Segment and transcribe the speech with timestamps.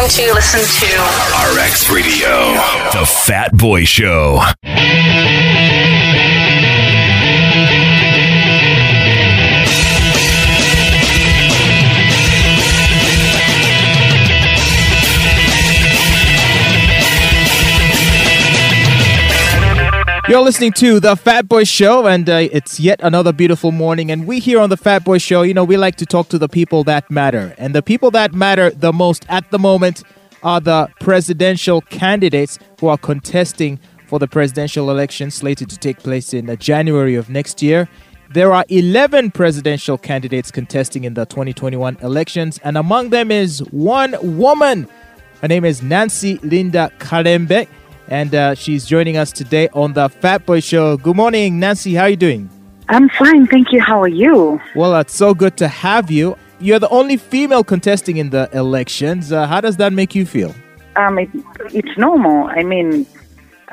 [0.00, 0.86] time to listen to
[1.60, 2.54] RX Radio,
[2.92, 4.40] The Fat Boy Show.
[20.30, 24.12] You're listening to the Fat Boy Show, and uh, it's yet another beautiful morning.
[24.12, 26.38] And we here on the Fat Boy Show, you know, we like to talk to
[26.38, 27.52] the people that matter.
[27.58, 30.04] And the people that matter the most at the moment
[30.44, 36.32] are the presidential candidates who are contesting for the presidential election slated to take place
[36.32, 37.88] in uh, January of next year.
[38.32, 44.14] There are 11 presidential candidates contesting in the 2021 elections, and among them is one
[44.38, 44.88] woman.
[45.40, 47.66] Her name is Nancy Linda Kalembe
[48.10, 50.96] and uh, she's joining us today on the Fat Boy Show.
[50.96, 51.94] Good morning, Nancy.
[51.94, 52.50] How are you doing?
[52.88, 53.80] I'm fine, thank you.
[53.80, 54.60] How are you?
[54.74, 56.36] Well, it's so good to have you.
[56.58, 59.32] You're the only female contesting in the elections.
[59.32, 60.54] Uh, how does that make you feel?
[60.96, 61.30] Um, it,
[61.72, 62.48] it's normal.
[62.48, 63.06] I mean,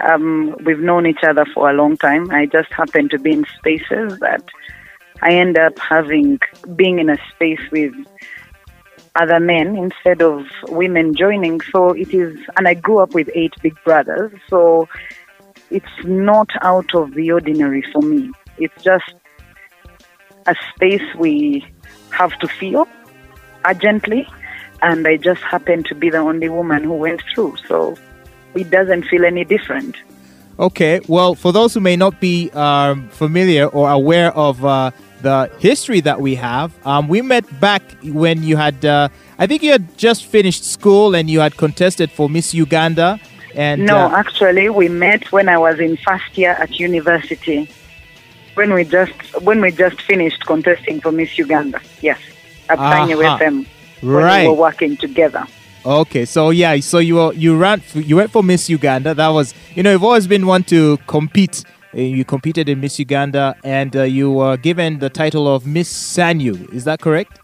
[0.08, 2.30] um, we've known each other for a long time.
[2.30, 4.44] I just happen to be in spaces that
[5.24, 6.40] I end up having
[6.76, 7.94] being in a space with
[9.18, 11.60] other men instead of women joining.
[11.62, 14.32] So it is, and I grew up with eight big brothers.
[14.50, 14.88] So
[15.70, 18.32] it's not out of the ordinary for me.
[18.58, 19.14] It's just
[20.46, 21.66] a space we
[22.12, 22.88] have to feel
[23.66, 24.28] urgently.
[24.82, 27.56] And I just happen to be the only woman who went through.
[27.68, 27.98] So
[28.54, 29.96] it doesn't feel any different.
[30.60, 34.90] Okay, well, for those who may not be um, familiar or aware of uh,
[35.22, 36.74] the history that we have.
[36.86, 41.16] Um, we met back when you had, uh, I think you had just finished school
[41.16, 43.20] and you had contested for Miss Uganda.
[43.56, 47.70] And no, uh, actually, we met when I was in first year at university.
[48.54, 52.20] When we just when we just finished contesting for Miss Uganda, yes,
[52.70, 53.18] at uh-huh.
[53.18, 53.66] with them.
[54.04, 55.46] Right, we were working together.
[55.86, 59.14] Okay, so yeah, so you were, you ran you went for Miss Uganda.
[59.14, 61.64] That was you know you've always been one to compete
[62.04, 66.72] you competed in Miss Uganda and uh, you were given the title of Miss Sanyu.
[66.74, 67.40] Is that correct?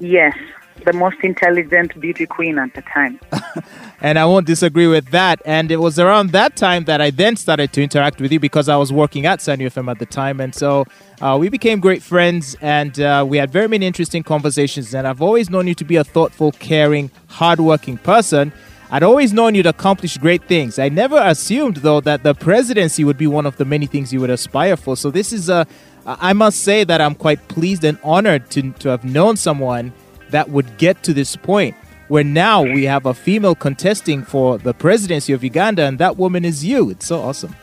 [0.00, 0.36] Yes,
[0.84, 3.20] the most intelligent beauty queen at the time.
[4.00, 5.40] and I won't disagree with that.
[5.44, 8.68] And it was around that time that I then started to interact with you because
[8.68, 10.40] I was working at Sanyu FM at the time.
[10.40, 10.86] And so
[11.20, 14.94] uh, we became great friends and uh, we had very many interesting conversations.
[14.94, 18.52] And I've always known you to be a thoughtful, caring, hardworking person.
[18.92, 20.78] I'd always known you'd accomplish great things.
[20.78, 24.20] I never assumed, though, that the presidency would be one of the many things you
[24.20, 24.98] would aspire for.
[24.98, 25.66] So this is a,
[26.04, 29.94] I must say that I'm quite pleased and honored to, to have known someone
[30.28, 31.74] that would get to this point
[32.08, 36.44] where now we have a female contesting for the presidency of Uganda, and that woman
[36.44, 36.90] is you.
[36.90, 37.56] It's so awesome.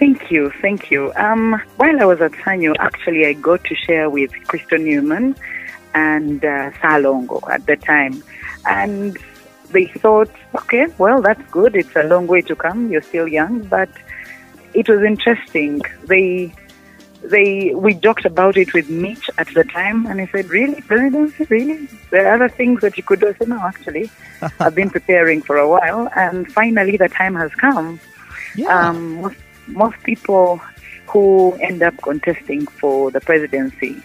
[0.00, 1.12] Thank you, thank you.
[1.14, 5.36] Um, while I was at Sanyu, actually, I got to share with Crystal Newman
[5.94, 8.24] and uh, Salongo at the time.
[8.66, 9.16] And
[9.72, 11.74] they thought, okay, well, that's good.
[11.76, 12.90] It's a long way to come.
[12.90, 13.88] You're still young, but
[14.74, 15.82] it was interesting.
[16.04, 16.52] They,
[17.22, 21.44] they, we joked about it with Mitch at the time, and he said, "Really, presidency?
[21.48, 21.88] Really?
[22.10, 24.10] There are other things that you could do." I said, "No, actually,
[24.60, 28.00] I've been preparing for a while, and finally, the time has come."
[28.56, 28.88] Yeah.
[28.88, 29.36] Um, most,
[29.68, 30.60] most people
[31.06, 34.02] who end up contesting for the presidency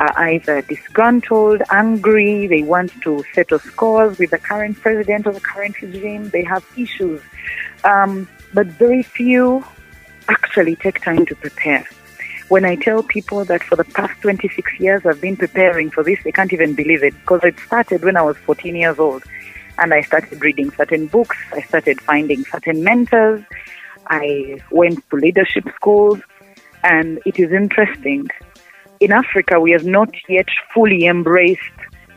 [0.00, 5.40] are either disgruntled, angry, they want to settle scores with the current president or the
[5.40, 7.20] current regime, they have issues.
[7.84, 9.62] Um, but very few
[10.28, 11.86] actually take time to prepare.
[12.48, 16.18] When I tell people that for the past 26 years I've been preparing for this,
[16.24, 19.22] they can't even believe it because it started when I was 14 years old.
[19.76, 23.42] And I started reading certain books, I started finding certain mentors,
[24.06, 26.20] I went to leadership schools,
[26.82, 28.28] and it is interesting
[29.00, 31.60] in Africa, we have not yet fully embraced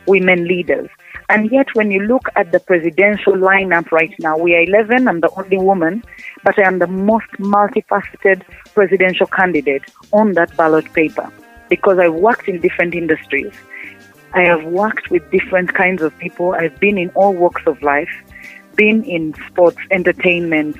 [0.06, 0.88] women leaders.
[1.30, 5.08] And yet, when you look at the presidential lineup right now, we are 11.
[5.08, 6.04] I'm the only woman,
[6.44, 8.42] but I am the most multifaceted
[8.74, 11.32] presidential candidate on that ballot paper
[11.70, 13.54] because I've worked in different industries.
[14.34, 16.52] I have worked with different kinds of people.
[16.52, 18.10] I've been in all walks of life,
[18.74, 20.76] been in sports, entertainment,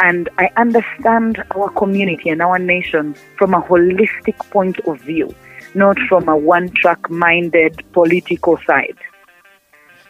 [0.00, 5.34] and I understand our community and our nation from a holistic point of view,
[5.74, 8.96] not from a one track minded political side.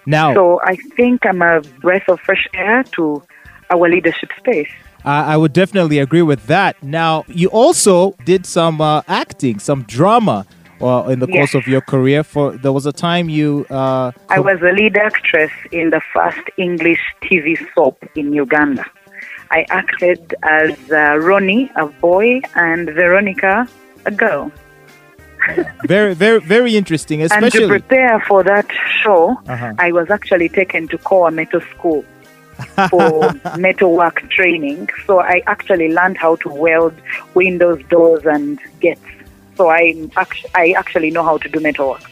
[0.06, 3.22] Now, so I think I'm a breath of fresh air to
[3.70, 4.70] our leadership space.
[5.06, 6.82] I would definitely agree with that.
[6.82, 10.46] Now, you also did some uh, acting, some drama.
[10.80, 11.36] Uh, in the yes.
[11.36, 13.64] course of your career, for there was a time you.
[13.70, 18.84] Uh, I was a lead actress in the first English TV soap in Uganda.
[19.50, 23.68] I acted as uh, Ronnie, a boy, and Veronica,
[24.06, 24.50] a girl.
[25.86, 27.22] very, very, very interesting.
[27.22, 28.66] Especially and to prepare for that
[29.02, 29.74] show, Uh-huh.
[29.78, 32.04] I was actually taken to Koa Metal School
[32.88, 34.88] for metalwork training.
[35.06, 36.94] So I actually learned how to weld
[37.34, 39.00] windows, doors, and gates.
[39.56, 42.02] So I act- I actually know how to do metalwork.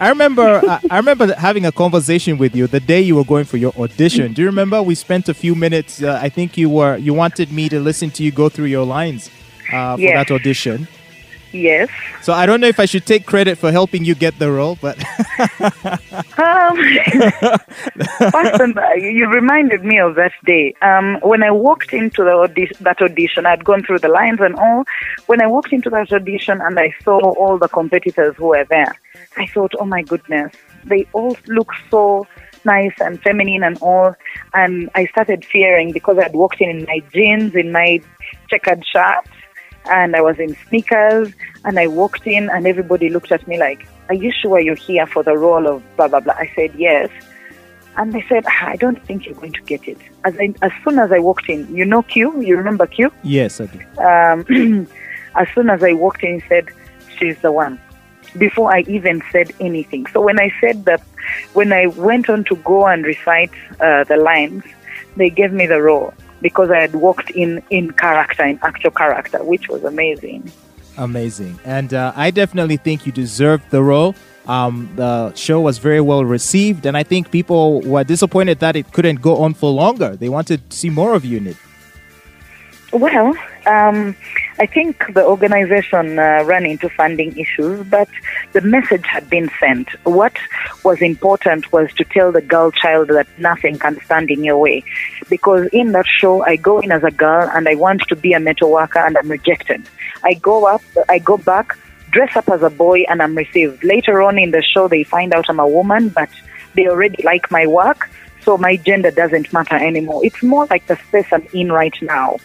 [0.00, 3.44] I remember, I, I remember having a conversation with you the day you were going
[3.44, 4.32] for your audition.
[4.32, 4.80] Do you remember?
[4.82, 6.02] We spent a few minutes.
[6.02, 8.86] Uh, I think you were you wanted me to listen to you go through your
[8.86, 9.28] lines
[9.72, 10.28] uh, for Yes.
[10.28, 10.86] that audition.
[11.50, 11.88] Yes.
[12.22, 14.76] So I don't know if I should take credit for helping you get the role,
[14.82, 14.96] but
[16.38, 16.76] Um,
[18.96, 20.74] you reminded me of that day.
[20.82, 24.54] Um, when I walked into the audi- that audition, I'd gone through the lines and
[24.56, 24.84] all.
[25.26, 28.94] When I walked into that audition and I saw all the competitors who were there,
[29.38, 30.52] I thought, oh my goodness,
[30.84, 32.26] they all look so
[32.64, 34.14] nice and feminine and all.
[34.54, 38.00] And I started fearing because I'd walked in in my jeans, in my
[38.50, 39.26] checkered shirt,
[39.86, 41.32] and I was in sneakers.
[41.64, 45.06] And I walked in, and everybody looked at me like, Are you sure you're here
[45.06, 46.34] for the role of blah, blah, blah?
[46.34, 47.10] I said, Yes.
[47.96, 49.98] And they said, "Ah, I don't think you're going to get it.
[50.24, 52.40] As, I, as soon as I walked in, you know Q?
[52.40, 53.10] You remember Q?
[53.24, 53.80] yes, I do.
[54.00, 54.86] Um,
[55.34, 56.68] as soon as I walked in, he said,
[57.18, 57.80] She's the one.
[58.36, 60.06] Before I even said anything.
[60.06, 61.02] So when I said that,
[61.54, 64.64] when I went on to go and recite uh, the lines,
[65.16, 69.42] they gave me the role because I had walked in in character, in actual character,
[69.42, 70.50] which was amazing.
[70.96, 71.58] Amazing.
[71.64, 74.14] And uh, I definitely think you deserved the role.
[74.46, 78.92] Um, the show was very well received, and I think people were disappointed that it
[78.92, 80.16] couldn't go on for longer.
[80.16, 81.56] They wanted to see more of you in it.
[82.92, 83.34] Well,
[83.66, 84.16] um,
[84.60, 88.08] I think the organization uh, ran into funding issues, but
[88.52, 89.88] the message had been sent.
[90.02, 90.36] What
[90.82, 94.82] was important was to tell the girl child that nothing can stand in your way.
[95.28, 98.32] Because in that show, I go in as a girl and I want to be
[98.32, 99.88] a metal worker and I'm rejected.
[100.24, 101.78] I go up, I go back,
[102.10, 103.84] dress up as a boy and I'm received.
[103.84, 106.30] Later on in the show, they find out I'm a woman, but
[106.74, 108.10] they already like my work,
[108.42, 110.24] so my gender doesn't matter anymore.
[110.24, 112.38] It's more like the space I'm in right now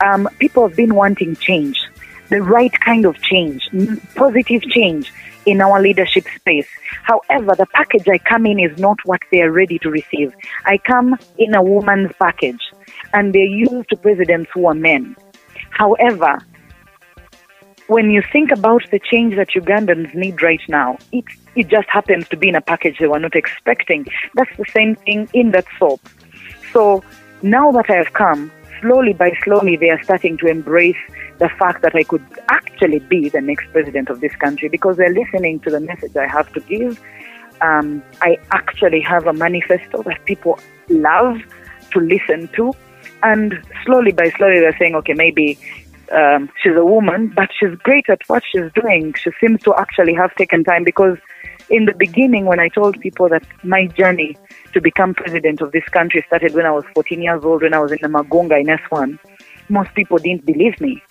[0.00, 1.80] um, people have been wanting change,
[2.28, 3.68] the right kind of change,
[4.14, 5.12] positive change
[5.46, 6.68] in our leadership space.
[7.02, 10.34] However, the package I come in is not what they are ready to receive.
[10.64, 12.60] I come in a woman's package,
[13.14, 15.16] and they're used to presidents who are men.
[15.70, 16.44] However,
[17.86, 21.24] when you think about the change that Ugandans need right now, it,
[21.54, 24.06] it just happens to be in a package they were not expecting.
[24.34, 26.06] That's the same thing in that soap.
[26.72, 27.02] So
[27.40, 30.96] now that I have come, slowly by slowly, they are starting to embrace
[31.38, 35.12] the fact that I could actually be the next president of this country because they're
[35.12, 37.00] listening to the message I have to give.
[37.60, 40.58] Um, I actually have a manifesto that people
[40.88, 41.38] love
[41.92, 42.72] to listen to.
[43.22, 43.54] And
[43.84, 45.58] slowly by slowly, they're saying, okay, maybe
[46.12, 49.14] um, she's a woman, but she's great at what she's doing.
[49.14, 51.18] She seems to actually have taken time because
[51.70, 54.36] in the beginning, when I told people that my journey
[54.72, 57.78] to become president of this country started when I was 14 years old, when I
[57.78, 59.18] was in the Magunga in S1,
[59.68, 61.02] most people didn't believe me.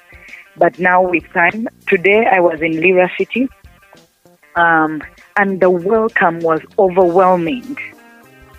[0.56, 3.48] But now, with time, today I was in Lira City,
[4.56, 5.04] um,
[5.38, 7.78] and the welcome was overwhelming.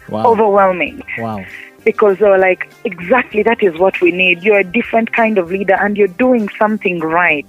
[0.08, 0.24] Wow.
[0.24, 1.44] Overwhelming wow.
[1.84, 4.42] because they were like, exactly that is what we need.
[4.42, 7.46] You're a different kind of leader and you're doing something right.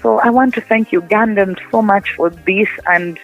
[0.00, 3.18] So I want to thank Ugandans so much for this and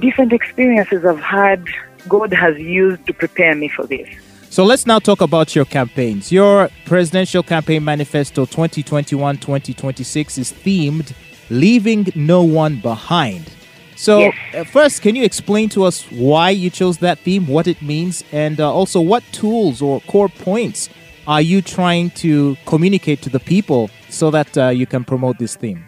[0.00, 1.64] different experiences I've had.
[2.08, 4.08] God has used to prepare me for this.
[4.50, 6.30] So let's now talk about your campaigns.
[6.30, 11.12] Your presidential campaign manifesto 2021 2026 is themed
[11.48, 13.50] Leaving No One Behind.
[13.96, 14.34] So, Yes.
[14.54, 18.24] uh, first, can you explain to us why you chose that theme, what it means,
[18.32, 20.88] and uh, also what tools or core points
[21.26, 25.54] are you trying to communicate to the people so that uh, you can promote this
[25.56, 25.84] theme?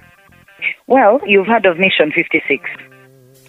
[0.87, 2.63] Well, you've heard of Mission 56.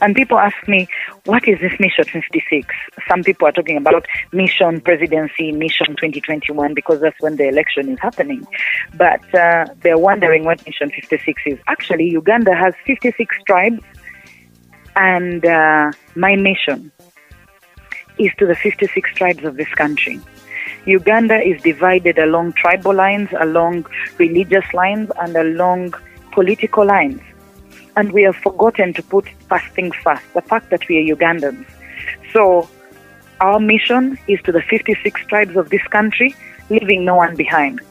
[0.01, 0.87] And people ask me,
[1.25, 2.67] what is this Mission 56?
[3.09, 7.99] Some people are talking about Mission Presidency, Mission 2021, because that's when the election is
[7.99, 8.45] happening.
[8.95, 11.59] But uh, they're wondering what Mission 56 is.
[11.67, 13.81] Actually, Uganda has 56 tribes,
[14.95, 16.91] and uh, my mission
[18.17, 20.19] is to the 56 tribes of this country.
[20.85, 23.85] Uganda is divided along tribal lines, along
[24.17, 25.93] religious lines, and along
[26.31, 27.21] political lines
[27.95, 31.65] and we have forgotten to put first things first, the fact that we are Ugandans.
[32.33, 32.69] So
[33.39, 36.35] our mission is to the 56 tribes of this country,
[36.69, 37.81] leaving no one behind.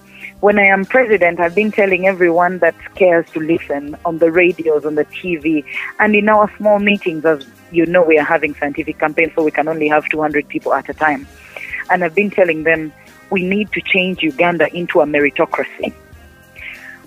[0.40, 4.84] When I am president, I've been telling everyone that cares to listen on the radios,
[4.84, 5.64] on the TV,
[6.00, 9.50] and in our small meetings, as you know, we are having scientific campaigns, so we
[9.50, 11.26] can only have 200 people at a time.
[11.90, 12.92] And I've been telling them
[13.30, 15.94] we need to change Uganda into a meritocracy.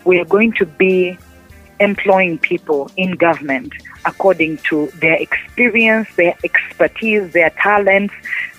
[0.03, 1.17] We are going to be
[1.79, 3.73] employing people in government
[4.05, 8.13] according to their experience, their expertise, their talents,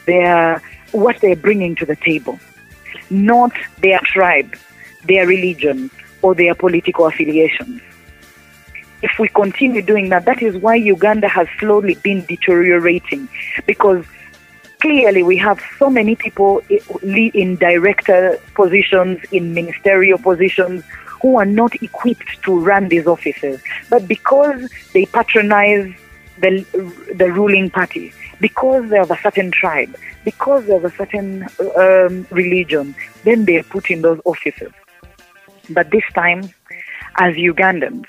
[0.06, 2.38] their what they're bringing to the table,
[3.10, 4.56] not their tribe,
[5.06, 5.90] their religion,
[6.22, 7.80] or their political affiliations.
[9.02, 13.28] If we continue doing that, that is why Uganda has slowly been deteriorating
[13.66, 14.04] because
[14.80, 20.84] clearly we have so many people in director positions, in ministerial positions,
[21.20, 23.60] who are not equipped to run these offices.
[23.90, 25.92] But because they patronize
[26.40, 26.64] the,
[27.14, 31.44] the ruling party, because they're of a certain tribe, because they're of a certain
[31.76, 32.94] um, religion,
[33.24, 34.72] then they're put in those offices.
[35.70, 36.42] But this time,
[37.18, 38.08] as Ugandans,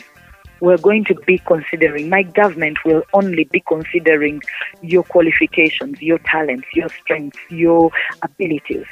[0.62, 4.42] we're going to be considering, my government will only be considering
[4.82, 8.86] your qualifications, your talents, your strengths, your abilities,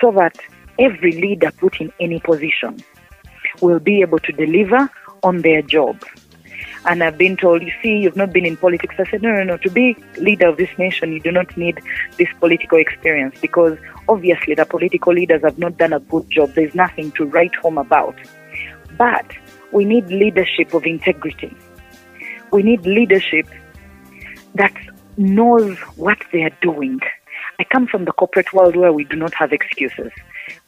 [0.00, 0.36] so that
[0.78, 2.82] every leader put in any position
[3.64, 4.90] will be able to deliver
[5.22, 6.02] on their job.
[6.86, 8.94] And I've been told, you see, you've not been in politics.
[8.98, 9.56] I said, no, no, no.
[9.56, 11.80] To be leader of this nation, you do not need
[12.18, 16.52] this political experience because obviously the political leaders have not done a good job.
[16.54, 18.16] There's nothing to write home about.
[18.98, 19.26] But
[19.72, 21.56] we need leadership of integrity.
[22.52, 23.48] We need leadership
[24.54, 24.74] that
[25.16, 27.00] knows what they are doing.
[27.58, 30.12] I come from the corporate world where we do not have excuses.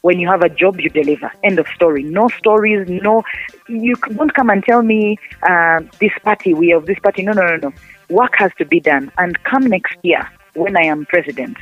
[0.01, 1.31] When you have a job, you deliver.
[1.43, 2.03] End of story.
[2.03, 2.87] No stories.
[2.89, 3.23] No,
[3.67, 7.23] you don't come and tell me uh, this party we have this party.
[7.23, 7.73] No, no, no, no.
[8.09, 9.11] Work has to be done.
[9.17, 11.57] And come next year, when I am president,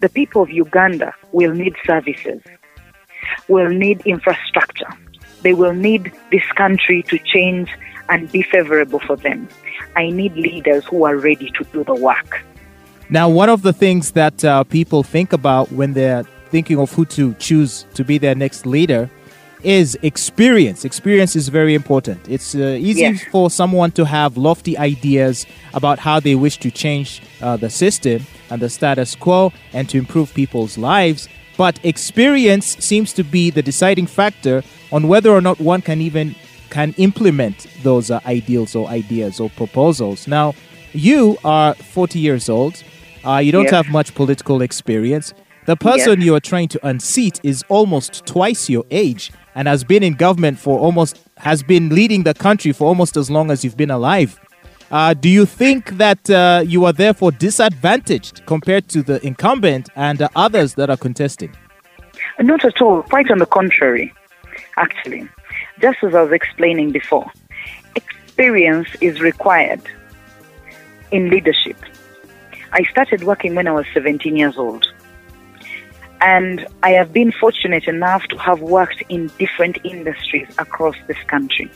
[0.00, 2.40] the people of Uganda will need services,
[3.48, 4.88] will need infrastructure.
[5.42, 7.70] They will need this country to change
[8.08, 9.48] and be favorable for them.
[9.96, 12.42] I need leaders who are ready to do the work.
[13.10, 17.04] Now, one of the things that uh, people think about when they're thinking of who
[17.06, 19.10] to choose to be their next leader
[19.62, 20.84] is experience.
[20.84, 22.20] Experience is very important.
[22.28, 23.24] It's uh, easy yes.
[23.30, 28.26] for someone to have lofty ideas about how they wish to change uh, the system
[28.50, 31.28] and the status quo and to improve people's lives.
[31.56, 36.34] But experience seems to be the deciding factor on whether or not one can even
[36.70, 40.26] can implement those uh, ideals or ideas or proposals.
[40.26, 40.54] Now,
[40.92, 42.82] you are 40 years old.
[43.24, 43.72] Uh, you don't yes.
[43.72, 45.34] have much political experience.
[45.64, 46.26] The person yes.
[46.26, 50.58] you are trying to unseat is almost twice your age and has been in government
[50.58, 54.40] for almost, has been leading the country for almost as long as you've been alive.
[54.90, 60.20] Uh, do you think that uh, you are therefore disadvantaged compared to the incumbent and
[60.20, 61.54] uh, others that are contesting?
[62.40, 63.02] Not at all.
[63.04, 64.12] Quite on the contrary,
[64.76, 65.28] actually.
[65.80, 67.30] Just as I was explaining before,
[67.94, 69.82] experience is required
[71.10, 71.76] in leadership
[72.74, 74.86] I started working when I was 17 years old.
[76.22, 81.70] And I have been fortunate enough to have worked in different industries across this country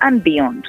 [0.00, 0.66] and beyond.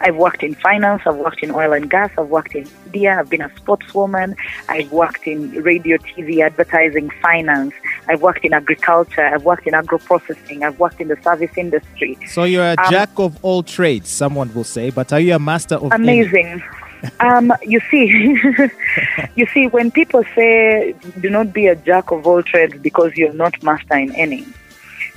[0.00, 3.30] I've worked in finance, I've worked in oil and gas, I've worked in media, I've
[3.30, 4.36] been a sportswoman,
[4.68, 7.72] I've worked in radio, TV, advertising, finance,
[8.08, 12.18] I've worked in agriculture, I've worked in agro processing, I've worked in the service industry.
[12.26, 15.38] So you're a um, jack of all trades, someone will say, but are you a
[15.38, 16.46] master of Amazing.
[16.46, 16.83] Any?
[17.20, 18.06] Um, you see,
[19.34, 23.32] you see, when people say do not be a jack of all trades because you're
[23.32, 24.46] not master in any,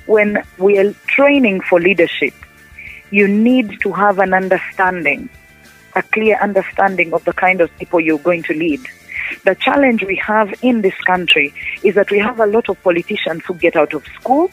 [0.06, 2.34] when we are training for leadership,
[3.12, 5.30] you need to have an understanding,
[5.96, 8.82] a clear understanding of the kind of people you're going to lead.
[9.44, 11.54] The challenge we have in this country
[11.84, 14.50] is that we have a lot of politicians who get out of school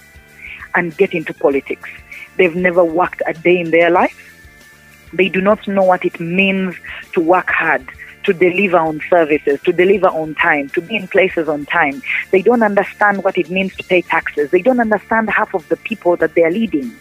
[0.74, 1.88] and get into politics.
[2.36, 4.33] They've never worked a day in their life
[5.16, 6.74] they do not know what it means
[7.12, 7.86] to work hard,
[8.24, 12.02] to deliver on services, to deliver on time, to be in places on time.
[12.30, 14.50] They don't understand what it means to pay taxes.
[14.50, 16.94] They don't understand half of the people that they are leading.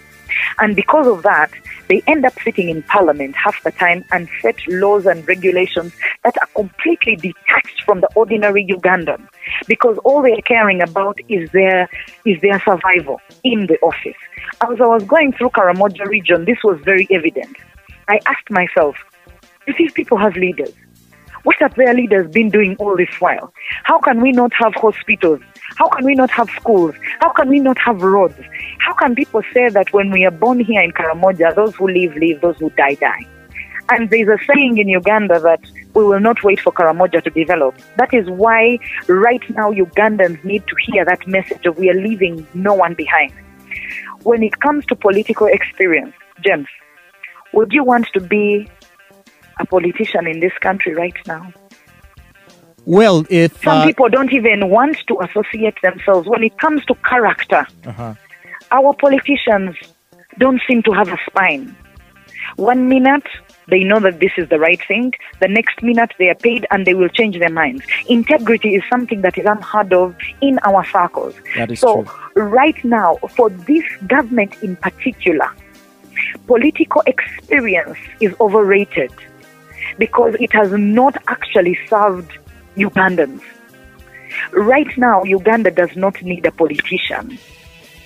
[0.60, 1.51] And because of that,
[1.89, 5.93] they end up sitting in parliament half the time and set laws and regulations
[6.24, 9.27] that are completely detached from the ordinary Ugandan.
[9.67, 11.89] Because all they're caring about is their,
[12.25, 14.17] is their survival in the office.
[14.62, 17.58] As I was going through Karamoja region, this was very evident.
[18.07, 18.95] I asked myself,
[19.67, 20.74] if these people have leaders,
[21.43, 23.53] what have their leaders been doing all this while?
[23.83, 25.41] How can we not have hospitals?
[25.77, 26.95] How can we not have schools?
[27.19, 28.39] How can we not have roads?
[28.79, 32.15] How can people say that when we are born here in Karamoja, those who live,
[32.15, 33.27] live, those who die, die?
[33.89, 35.60] And there's a saying in Uganda that
[35.93, 37.75] we will not wait for Karamoja to develop.
[37.98, 42.48] That is why right now Ugandans need to hear that message of we are leaving
[42.53, 43.33] no one behind.
[44.24, 46.13] When it comes to political experience,
[46.45, 46.67] James,
[47.53, 48.67] would you want to be
[49.60, 51.53] a politician in this country right now?
[52.86, 56.95] Well, if some uh, people don't even want to associate themselves when it comes to
[56.95, 58.15] character, uh-huh.
[58.72, 59.75] our politicians
[60.38, 61.75] don't seem to have a spine.
[62.57, 63.25] One minute,
[63.69, 65.13] they know that this is the right thing.
[65.39, 67.83] The next minute, they are paid and they will change their minds.
[68.10, 71.36] Integrity is something that is unheard of in our circles.
[71.55, 72.43] That is so, true.
[72.43, 75.50] right now, for this government in particular,
[76.48, 79.12] political experience is overrated
[79.98, 82.32] because it has not actually served
[82.75, 83.41] Ugandans.
[84.51, 87.38] Right now, Uganda does not need a politician.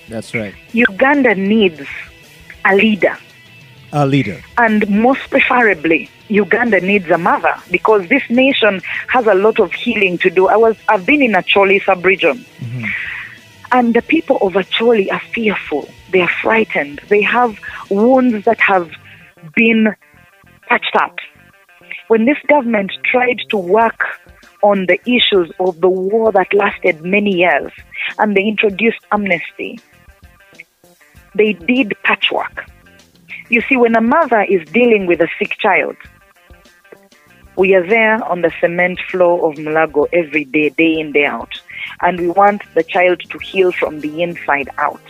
[0.08, 0.54] That's right.
[0.72, 1.86] Uganda needs
[2.64, 3.16] a leader.
[3.92, 4.42] A leader.
[4.58, 10.18] And most preferably, Uganda needs a mother because this nation has a lot of healing
[10.18, 10.48] to do.
[10.48, 12.38] I was I've been in Acholi sub-region.
[12.38, 12.84] Mm-hmm.
[13.72, 15.88] And the people of Acholi are fearful.
[16.10, 17.00] They are frightened.
[17.08, 17.58] They have
[17.90, 18.90] wounds that have
[19.54, 19.94] been
[20.68, 21.16] patched up.
[22.08, 24.04] When this government tried to work
[24.62, 27.72] on the issues of the war that lasted many years
[28.18, 29.78] and they introduced amnesty,
[31.34, 32.64] they did patchwork.
[33.50, 35.96] You see, when a mother is dealing with a sick child,
[37.56, 41.60] we are there on the cement floor of Mulago every day, day in, day out,
[42.02, 45.00] and we want the child to heal from the inside out.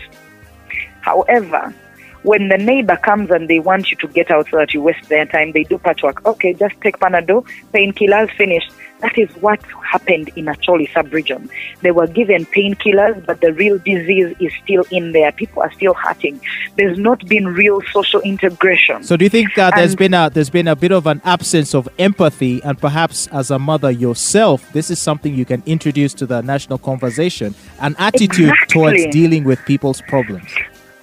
[1.09, 1.75] However,
[2.23, 5.09] when the neighbor comes and they want you to get out so that you waste
[5.09, 6.25] their time, they do patchwork.
[6.27, 8.71] Okay, just take Panadol, painkillers, finished.
[9.01, 11.49] That is what happened in Acholi sub-region.
[11.83, 15.31] They were given painkillers, but the real disease is still in there.
[15.31, 16.41] People are still hurting.
[16.77, 19.05] There's not been real social integration.
[19.05, 21.75] So do you think uh, there's been a there's been a bit of an absence
[21.75, 26.27] of empathy and perhaps as a mother yourself this is something you can introduce to
[26.27, 30.51] the national conversation an attitude towards dealing with people's problems.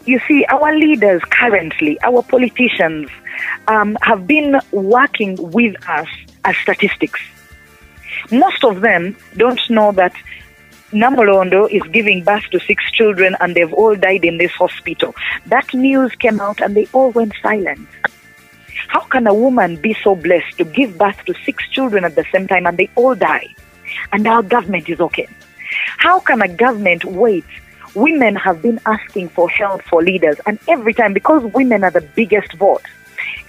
[0.06, 3.10] You see, our leaders currently, our politicians,
[3.68, 6.08] um, have been working with us
[6.44, 7.20] as statistics.
[8.32, 10.14] Most of them don't know that
[10.92, 15.16] Namolondo is giving birth to six children and they've all died in this hospital.
[15.48, 17.88] That news came out and they all went silent.
[18.88, 22.26] How can a woman be so blessed to give birth to six children at the
[22.32, 23.54] same time and they all die?
[24.14, 25.28] And our government is okay.
[25.98, 27.46] How can a government wait?
[27.96, 32.01] Women have been asking for help for leaders, and every time, because women are the
[32.01, 32.84] biggest vote,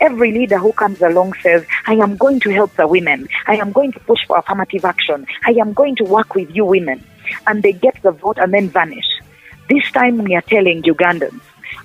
[0.01, 3.29] every leader who comes along says, I am going to help the women.
[3.47, 5.27] I am going to push for affirmative action.
[5.45, 7.05] I am going to work with you women.
[7.47, 9.07] And they get the vote and then vanish.
[9.69, 11.41] This time we are telling Ugandans,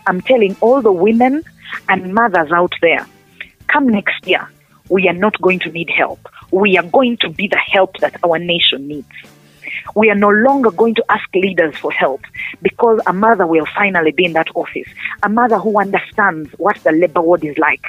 [0.05, 1.43] I'm telling all the women
[1.89, 3.07] and mothers out there,
[3.67, 4.47] come next year,
[4.89, 6.19] we are not going to need help.
[6.51, 9.07] We are going to be the help that our nation needs.
[9.95, 12.21] We are no longer going to ask leaders for help
[12.61, 14.87] because a mother will finally be in that office.
[15.23, 17.81] A mother who understands what the labor ward is like.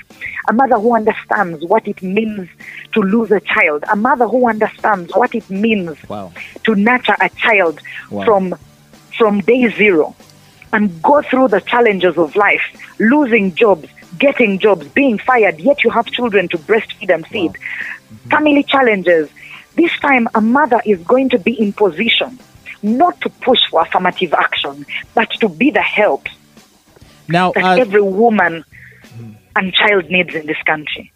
[0.49, 2.49] A mother who understands what it means
[2.95, 3.85] to lose a child.
[3.93, 6.33] A mother who understands what it means Wow.
[6.65, 8.25] to nurture a child Wow.
[8.25, 8.55] from
[9.19, 10.17] from day zero
[10.73, 12.63] and go through the challenges of life,
[12.99, 17.53] losing jobs, getting jobs, being fired, yet you have children to breastfeed and feed.
[18.31, 19.29] Family challenges.
[19.75, 22.39] This time, a mother is going to be in position
[22.83, 26.27] not to push for affirmative action, but to be the help
[27.29, 28.65] Now that uh, every woman
[29.55, 31.13] and child needs in this country.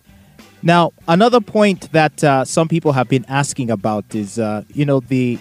[0.63, 5.01] Now, another point that uh, some people have been asking about is, uh, you know,
[5.01, 5.39] the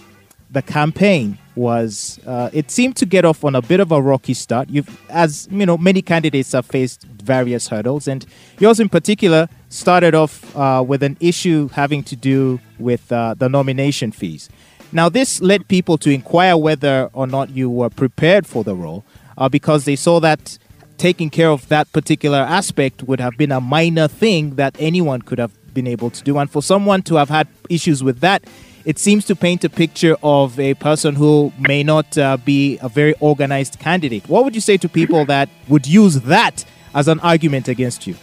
[0.51, 4.33] the campaign was uh, it seemed to get off on a bit of a rocky
[4.33, 4.69] start.
[4.69, 8.25] You've, as you know, many candidates have faced various hurdles, and
[8.59, 13.49] yours in particular started off uh, with an issue having to do with uh, the
[13.49, 14.49] nomination fees.
[14.91, 19.03] Now, this led people to inquire whether or not you were prepared for the role,
[19.37, 20.57] uh, because they saw that
[20.97, 25.39] taking care of that particular aspect would have been a minor thing that anyone could
[25.39, 26.37] have been able to do.
[26.37, 28.45] And for someone to have had issues with that,
[28.85, 32.87] it seems to paint a picture of a person who may not uh, be a
[32.87, 34.29] very organized candidate.
[34.29, 38.15] What would you say to people that would use that as an argument against you?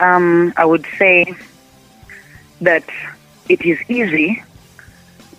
[0.00, 1.34] Um, I would say
[2.60, 2.84] that
[3.48, 4.42] it is easy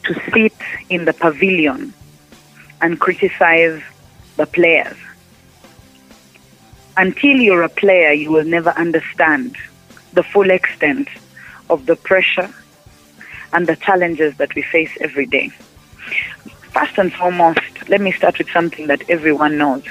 [0.04, 0.54] to sit
[0.90, 1.94] in the pavilion
[2.82, 3.82] and criticize
[4.38, 4.96] the players.
[6.96, 9.56] Until you're a player, you will never understand
[10.14, 11.08] the full extent
[11.70, 12.50] of the pressure
[13.54, 15.50] and the challenges that we face every day.
[16.72, 19.84] First and foremost, let me start with something that everyone knows.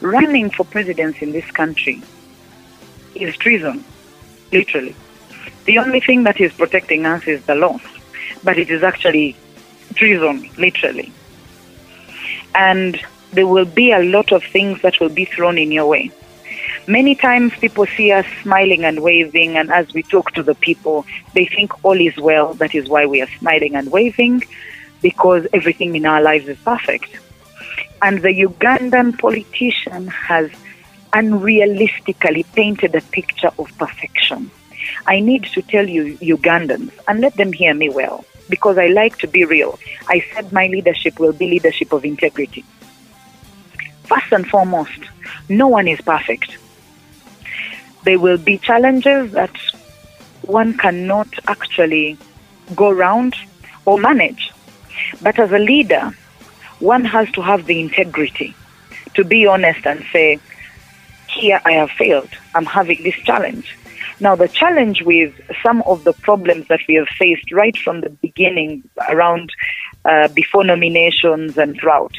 [0.00, 2.02] Running for presidency in this country
[3.14, 3.84] is treason,
[4.52, 4.94] literally.
[5.64, 7.78] The only thing that is protecting us is the law,
[8.42, 9.36] but it is actually
[9.94, 11.12] treason, literally.
[12.54, 13.00] And
[13.32, 16.10] there will be a lot of things that will be thrown in your way.
[16.86, 21.06] Many times people see us smiling and waving, and as we talk to the people,
[21.34, 22.54] they think all is well.
[22.54, 24.42] That is why we are smiling and waving,
[25.00, 27.10] because everything in our lives is perfect.
[28.02, 30.50] And the Ugandan politician has
[31.12, 34.50] unrealistically painted a picture of perfection.
[35.06, 39.18] I need to tell you, Ugandans, and let them hear me well, because I like
[39.18, 39.78] to be real.
[40.08, 42.64] I said my leadership will be leadership of integrity.
[44.04, 44.98] First and foremost,
[45.48, 46.56] no one is perfect.
[48.04, 49.54] There will be challenges that
[50.42, 52.16] one cannot actually
[52.74, 53.34] go around
[53.84, 54.52] or manage.
[55.22, 56.12] But as a leader,
[56.78, 58.54] one has to have the integrity
[59.14, 60.38] to be honest and say,
[61.32, 62.30] here I have failed.
[62.54, 63.76] I'm having this challenge.
[64.20, 68.10] Now, the challenge with some of the problems that we have faced right from the
[68.10, 69.50] beginning, around
[70.04, 72.14] uh, before nominations and throughout,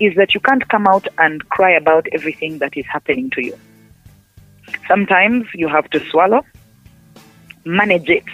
[0.00, 3.58] is that you can't come out and cry about everything that is happening to you.
[4.88, 6.44] Sometimes you have to swallow,
[7.64, 8.24] manage it,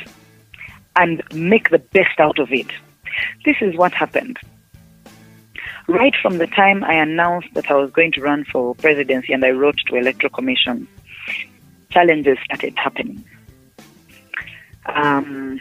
[0.96, 2.70] and make the best out of it.
[3.44, 4.38] This is what happened.
[5.90, 9.44] Right from the time I announced that I was going to run for presidency and
[9.44, 10.86] I wrote to Electoral Commission,
[11.90, 13.24] challenges started happening.
[14.86, 15.60] Um,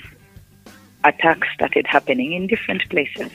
[1.03, 3.31] attacks started happening in different places,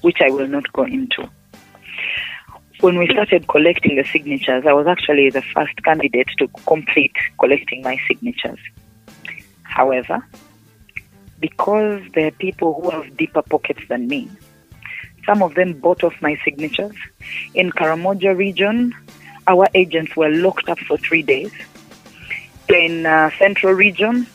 [0.00, 1.28] which I will not go into.
[2.80, 7.82] When we started collecting the signatures, I was actually the first candidate to complete collecting
[7.82, 8.60] my signatures.
[9.64, 10.26] However,
[11.40, 14.30] because there are people who have deeper pockets than me,
[15.26, 16.94] some of them bought off my signatures.
[17.52, 18.94] In Karamoja region,
[19.46, 21.52] our agents were locked up for three days.
[22.68, 24.26] In uh, Central region,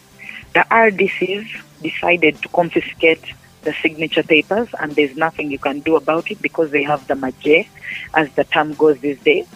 [0.53, 1.47] the RDCs
[1.81, 3.23] decided to confiscate
[3.63, 7.15] the signature papers, and there's nothing you can do about it because they have the
[7.15, 7.67] maje,
[8.13, 9.47] as the term goes these days.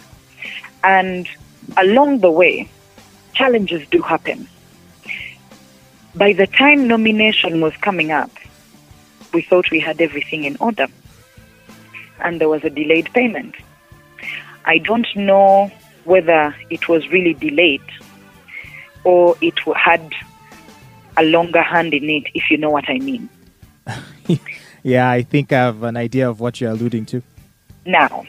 [0.82, 1.28] And
[1.76, 2.68] along the way,
[3.34, 4.48] challenges do happen.
[6.14, 8.30] By the time nomination was coming up,
[9.34, 10.86] we thought we had everything in order,
[12.20, 13.54] and there was a delayed payment.
[14.64, 15.70] I don't know
[16.04, 17.82] whether it was really delayed
[19.04, 20.12] or it had
[21.16, 23.28] a longer hand in it, if you know what I mean.
[24.82, 27.22] yeah, I think I have an idea of what you're alluding to.
[27.84, 28.26] Now,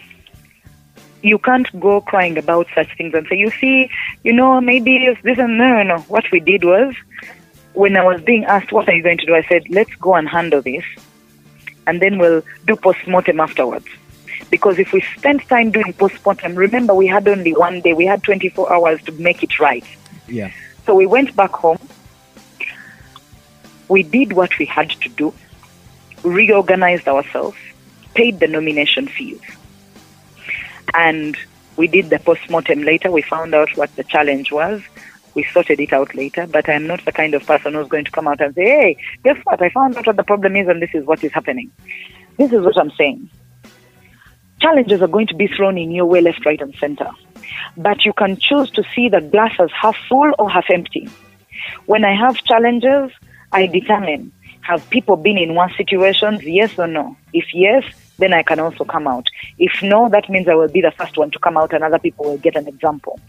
[1.24, 3.90] you can't go crying about such things and say, you see,
[4.24, 5.98] you know, maybe it's this and no, no, no.
[6.02, 6.94] What we did was,
[7.74, 9.36] when I was being asked, what are you going to do?
[9.36, 10.84] I said, let's go and handle this,
[11.88, 13.88] and then we'll do post-mortem afterwards.
[14.52, 18.22] Because if we spend time doing post-mortem, remember we had only one day, we had
[18.22, 19.86] 24 hours to make it right.
[20.28, 20.52] Yeah.
[20.86, 21.80] So we went back home.
[23.88, 25.34] We did what we had to do,
[26.24, 27.58] reorganized ourselves,
[28.14, 29.42] paid the nomination fees.
[30.94, 31.38] And
[31.78, 33.12] we did the post-mortem later.
[33.12, 34.82] We found out what the challenge was.
[35.38, 38.12] We sorted it out later, but I'm not the kind of person who's going to
[38.12, 39.62] come out and say, hey, guess what?
[39.62, 41.72] I found out what the problem is and this is what is happening.
[42.38, 43.30] This is what I'm saying.
[44.60, 47.12] Challenges are going to be thrown in your way, left, right, and center.
[47.78, 51.08] But you can choose to see the glass as half full or half empty.
[51.86, 53.12] When I have challenges,
[53.52, 57.16] I determine have people been in one situation, yes or no?
[57.32, 57.84] If yes,
[58.18, 59.28] then I can also come out.
[59.60, 62.00] If no, that means I will be the first one to come out and other
[62.00, 63.20] people will get an example.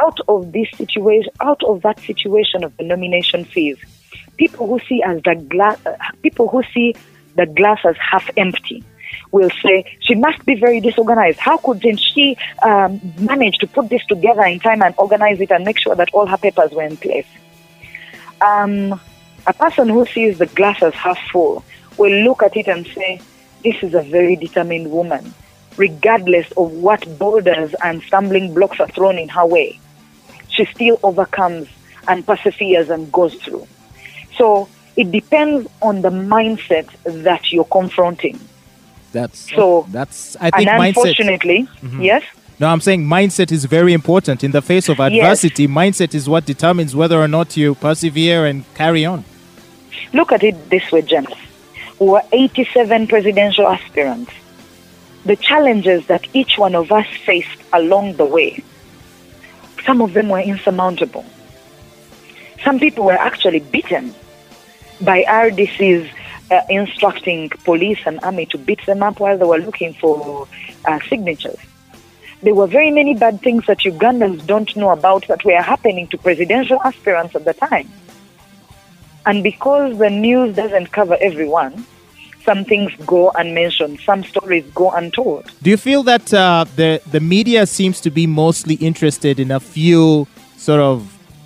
[0.00, 3.78] Out of this situation, out of that situation of the nomination fees,
[4.36, 6.94] people who see as the glass, uh, people who see
[7.36, 8.84] the glass as half empty
[9.30, 11.38] will say she must be very disorganized.
[11.38, 15.64] How couldn't she um, manage to put this together in time and organize it and
[15.64, 17.26] make sure that all her papers were in place?
[18.40, 19.00] Um,
[19.46, 21.64] a person who sees the glass as half full
[21.96, 23.20] will look at it and say,
[23.64, 25.34] This is a very determined woman,
[25.76, 29.80] regardless of what boulders and stumbling blocks are thrown in her way.
[30.58, 31.68] She still overcomes
[32.08, 33.66] and perseveres and goes through.
[34.36, 38.40] So it depends on the mindset that you're confronting.
[39.12, 40.88] That's So, that's I think and mindset.
[40.88, 42.02] unfortunately, mm-hmm.
[42.02, 42.24] yes,
[42.58, 45.68] No, I'm saying mindset is very important in the face of adversity.
[45.68, 49.24] Mindset is what determines whether or not you persevere and carry on.
[50.12, 51.28] Look at it this way, James.
[52.00, 54.32] We were 87 presidential aspirants.
[55.24, 58.62] The challenges that each one of us faced along the way,
[59.84, 61.24] some of them were insurmountable.
[62.64, 64.14] Some people were actually beaten
[65.00, 66.10] by RDCs
[66.50, 70.48] uh, instructing police and army to beat them up while they were looking for
[70.84, 71.58] uh, signatures.
[72.42, 76.18] There were very many bad things that Ugandans don't know about that were happening to
[76.18, 77.90] presidential aspirants at the time.
[79.26, 81.84] And because the news doesn't cover everyone,
[82.48, 85.44] some things go unmentioned, some stories go untold.
[85.62, 89.60] Do you feel that uh, the the media seems to be mostly interested in a
[89.60, 90.96] few sort of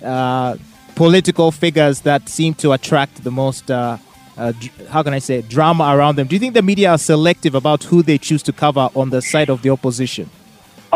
[0.01, 0.55] uh,
[0.95, 3.69] political figures that seem to attract the most?
[3.69, 3.97] Uh,
[4.37, 4.53] uh,
[4.93, 6.25] how can I say drama around them?
[6.27, 9.21] Do you think the media are selective about who they choose to cover on the
[9.21, 10.29] side of the opposition?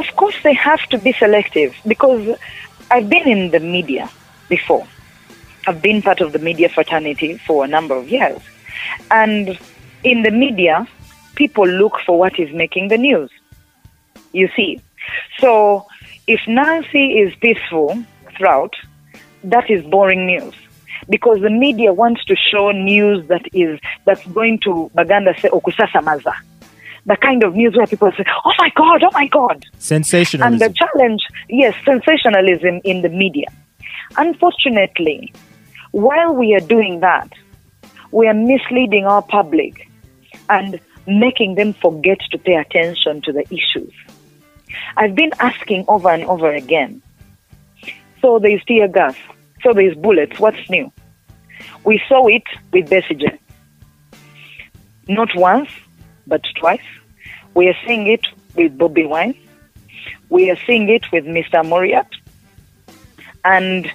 [0.01, 2.23] Of course they have to be selective because
[2.89, 4.09] I've been in the media
[4.47, 4.87] before.
[5.67, 8.41] I've been part of the media fraternity for a number of years.
[9.11, 9.59] And
[10.03, 10.87] in the media,
[11.35, 13.29] people look for what is making the news.
[14.33, 14.81] You see.
[15.39, 15.85] So
[16.27, 18.03] if Nancy is peaceful
[18.37, 18.73] throughout,
[19.43, 20.53] that is boring news.
[21.09, 25.61] Because the media wants to show news that is that's going to Baganda say oh,
[25.61, 26.33] okusasamaza.
[27.05, 29.65] The kind of news where people say, Oh my god, oh my god.
[29.77, 30.53] Sensationalism.
[30.53, 33.47] And the challenge, yes, sensationalism in the media.
[34.17, 35.33] Unfortunately,
[35.91, 37.31] while we are doing that,
[38.11, 39.86] we are misleading our public
[40.49, 43.93] and making them forget to pay attention to the issues.
[44.97, 47.01] I've been asking over and over again.
[48.21, 49.15] So there's tear gas.
[49.63, 50.39] So there's bullets.
[50.39, 50.91] What's new?
[51.83, 53.39] We saw it with Besigye.
[55.07, 55.69] Not once,
[56.25, 56.81] but twice.
[57.53, 59.35] We are seeing it with Bobi Wine.
[60.29, 61.63] We are seeing it with Mr.
[61.63, 62.07] Amuriat.
[63.45, 63.89] And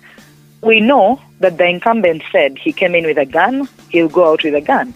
[0.63, 4.43] we know that the incumbent said he came in with a gun, he'll go out
[4.43, 4.95] with a gun.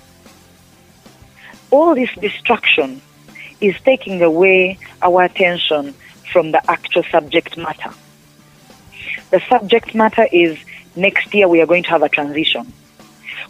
[1.71, 3.01] All this distraction
[3.61, 5.95] is taking away our attention
[6.33, 7.91] from the actual subject matter.
[9.31, 10.59] The subject matter is
[10.95, 12.73] next year we are going to have a transition.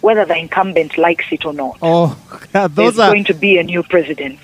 [0.01, 2.17] Whether the incumbent likes it or not, oh,
[2.53, 4.39] God, those there's are going to be a new president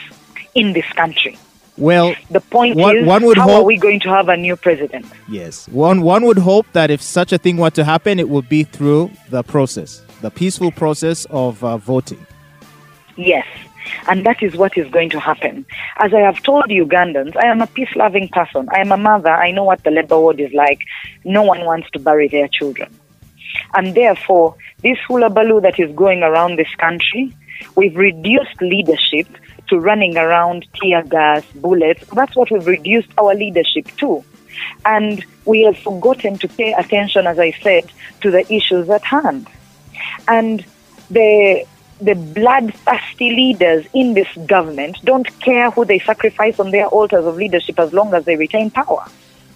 [0.55, 1.39] in this country.
[1.77, 2.15] well.
[2.31, 5.07] The point One- is, one would how are we going to have a new president?
[5.29, 5.69] Yes.
[5.69, 8.65] One one would hope that if such a thing were to happen, it would be
[8.65, 12.27] through the process, the peaceful process of uh, voting.
[13.17, 13.47] Yes.
[14.09, 15.67] And that is what is going to happen.
[15.99, 18.69] As I have told Ugandans, I am a peace loving person.
[18.73, 19.31] I am a mother.
[19.31, 20.81] I know what the labor ward is like.
[21.25, 22.95] No one wants to bury their children.
[23.75, 27.35] And therefore, this hula baloo that is going around this country,
[27.77, 29.27] we've reduced leadership
[29.69, 32.05] to running around tear gas, bullets.
[32.13, 34.25] That's what we've reduced our leadership to.
[34.85, 39.49] And we have forgotten to pay attention, as I said, to the issues at hand.
[40.29, 40.65] And
[41.11, 41.67] the
[42.05, 47.37] the bloodthirsty leaders in this government don't care who they sacrifice on their altars of
[47.37, 49.05] leadership as long as they retain power.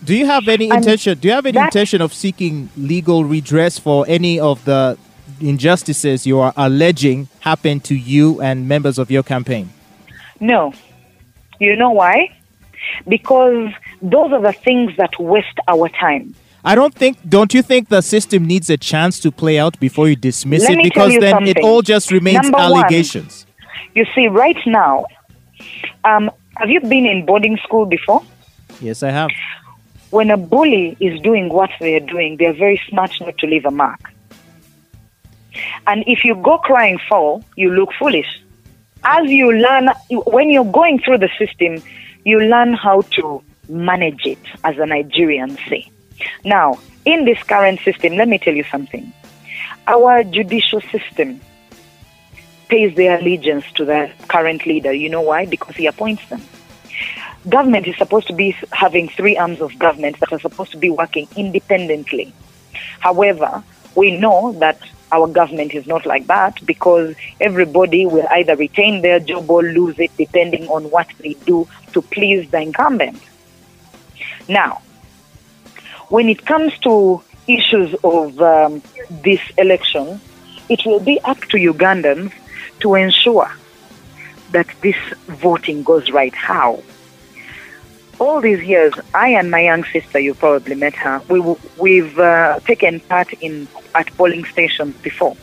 [0.04, 1.18] Do you have any And intention?
[1.18, 4.96] Do you have any that- intention of seeking legal redress for any of the
[5.40, 9.70] injustices you are alleging happened to you and members of your campaign?
[10.40, 10.72] No.
[11.58, 12.30] You know why?
[13.08, 16.34] Because those are the things that waste our time.
[16.66, 17.16] I don't think.
[17.28, 20.78] Don't you think the system needs a chance to play out before you dismiss Let
[20.78, 20.82] it?
[20.82, 23.46] Because then it all just remains Number one, allegations.
[23.94, 25.06] You see, right now,
[26.04, 28.20] um, have you been in boarding school before?
[28.80, 29.30] Yes, I have.
[30.10, 33.70] When a bully is doing what they're doing, they're very smart not to leave a
[33.70, 34.00] mark.
[35.86, 38.42] And if you go crying foul, you look foolish.
[39.04, 41.80] As you learn, when you're going through the system,
[42.24, 45.88] you learn how to manage it, as a Nigerian say.
[46.44, 49.12] Now, in this current system, let me tell you something.
[49.86, 51.40] Our judicial system
[52.68, 54.92] pays their allegiance to the current leader.
[54.92, 55.46] You know why?
[55.46, 56.42] Because he appoints them
[57.48, 60.90] government is supposed to be having three arms of government that are supposed to be
[60.90, 62.32] working independently.
[63.00, 63.62] However,
[63.94, 64.80] we know that
[65.12, 69.98] our government is not like that because everybody will either retain their job or lose
[69.98, 73.22] it depending on what they do to please the incumbent.
[74.48, 74.82] Now,
[76.08, 80.20] when it comes to issues of um, this election,
[80.68, 82.32] it will be up to Ugandans
[82.80, 83.50] to ensure
[84.50, 86.34] that this voting goes right.
[86.34, 86.82] How?
[88.18, 91.40] all these years, I and my young sister, you probably met her, we,
[91.78, 95.36] we've uh, taken part in at polling stations before.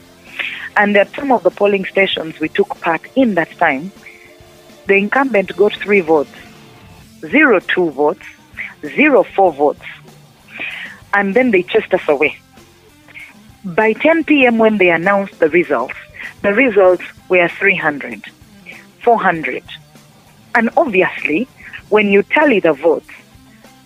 [0.75, 3.91] And at some of the polling stations we took part in that time,
[4.87, 6.33] the incumbent got three votes,
[7.21, 8.25] zero two votes,
[8.81, 9.85] zero four votes.
[11.13, 12.37] And then they chased us away.
[13.63, 15.95] By 10 p.m., when they announced the results,
[16.41, 18.25] the results were 300,
[19.01, 19.63] 400.
[20.55, 21.47] And obviously,
[21.89, 23.09] when you tally the votes,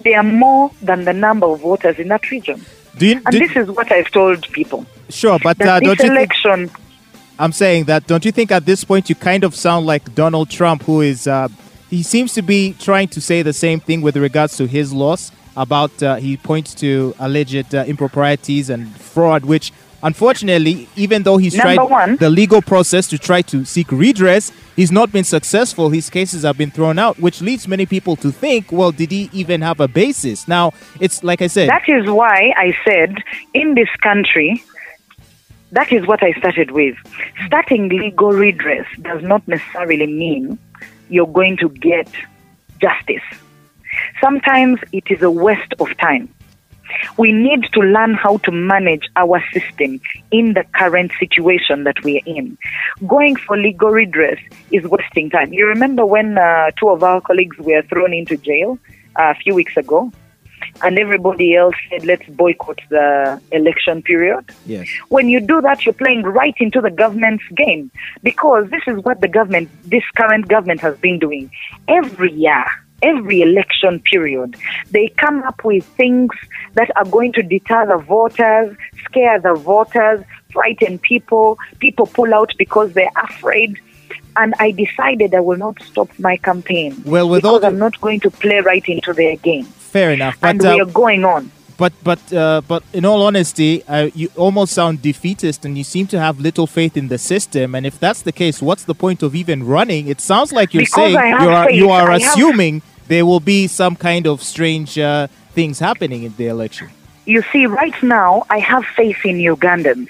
[0.04, 2.66] they are more than the number of voters in that region.
[2.98, 4.86] Do you, And this is what I've told people.
[5.10, 6.72] sure, but uh, don't this you think,
[7.40, 10.50] I'm saying that don't you think at this point you kind of sound like Donald
[10.50, 11.48] Trump, who is uh,
[11.90, 15.32] he seems to be trying to say the same thing with regards to his loss
[15.58, 21.56] about uh, he points to alleged uh, improprieties and fraud, which unfortunately, even though he's
[21.56, 25.90] Number tried one- the legal process to try to seek redress, he's not been successful.
[25.90, 29.30] His cases have been thrown out, which leads many people to think, well, did he
[29.34, 30.48] even have a basis?
[30.48, 33.18] Now, it's like I said, that is why I said
[33.56, 34.64] in this country,
[35.72, 36.96] that is what I started with.
[37.48, 40.60] Starting legal redress does not necessarily mean
[41.10, 42.08] you're going to get
[42.80, 43.24] justice.
[44.22, 46.30] Sometimes it is a waste of time.
[47.18, 50.00] We need to learn how to manage our system
[50.32, 52.58] in the current situation that we are in.
[53.06, 54.40] Going for legal redress
[54.72, 55.54] is wasting time.
[55.54, 58.80] You remember when uh, two of our colleagues were thrown into jail
[59.16, 60.12] uh, a few weeks ago?
[60.84, 64.46] And everybody else said, let's boycott the election period.
[64.66, 64.88] Yes.
[65.10, 67.90] When you do that, you're playing right into the government's game
[68.22, 71.52] because this is what the government, this current government has been doing
[71.88, 72.66] every year
[73.02, 74.56] every election period.
[74.92, 76.32] They come up with things
[76.74, 81.60] that are going to deter the voters, scare the voters, frighten people.
[81.80, 83.80] People pull out because they're afraid.
[84.36, 87.02] And I decided I will not stop my campaign.
[87.06, 89.66] Well, with because all the- I'm not going to play right into their game.
[89.66, 90.38] Fair enough.
[90.44, 91.52] and we uh, are going on.
[91.78, 96.08] But but uh, but in all honesty, uh, you almost sound defeatist, and you seem
[96.08, 97.76] to have little faith in the system.
[97.76, 100.08] And if that's the case, what's the point of even running?
[100.08, 101.14] It sounds like you're Because saying
[101.44, 105.28] you are you are I have- assuming there will be some kind of strange uh,
[105.54, 106.90] things happening in the election.
[107.26, 110.08] You see, right now, I have faith in Ugandans.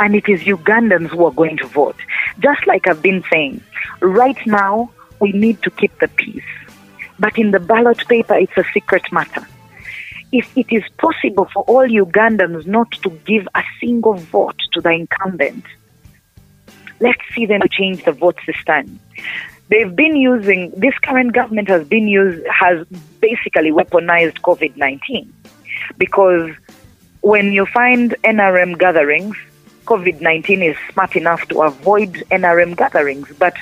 [0.00, 1.94] And it is Ugandans who are going to vote.
[2.40, 3.60] Just like I've been saying,
[4.00, 4.90] right now,
[5.20, 6.42] we need to keep the peace.
[7.20, 9.46] But in the ballot paper, it's a secret matter.
[10.32, 14.90] If it is possible for all Ugandans not to give a single vote to the
[14.90, 15.64] incumbent,
[17.00, 19.00] let's see them change the votes this time.
[19.70, 22.86] They've been using, this current government has been used, has
[23.20, 25.32] basically weaponized COVID 19
[25.98, 26.50] because
[27.20, 29.36] when you find NRM gatherings,
[29.84, 33.54] COVID 19 is smart enough to avoid NRM gatherings, but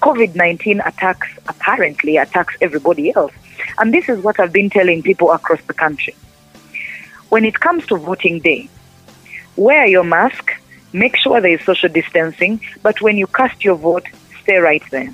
[0.00, 3.32] COVID 19 attacks, apparently, attacks everybody else.
[3.78, 6.14] And this is what I've been telling people across the country.
[7.28, 8.68] When it comes to voting day,
[9.56, 10.52] wear your mask,
[10.92, 14.06] make sure there is social distancing, but when you cast your vote,
[14.42, 15.12] stay right there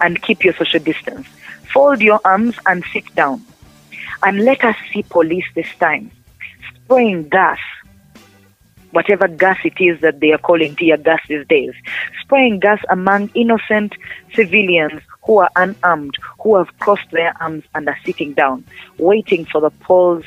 [0.00, 1.26] and keep your social distance.
[1.72, 3.44] Fold your arms and sit down.
[4.22, 6.10] And let us see police this time
[6.84, 7.58] spraying gas,
[8.92, 11.72] whatever gas it is that they are calling tear gas these days,
[12.22, 13.94] spraying gas among innocent
[14.34, 18.64] civilians who are unarmed, who have crossed their arms and are sitting down,
[18.98, 20.24] waiting for the polls,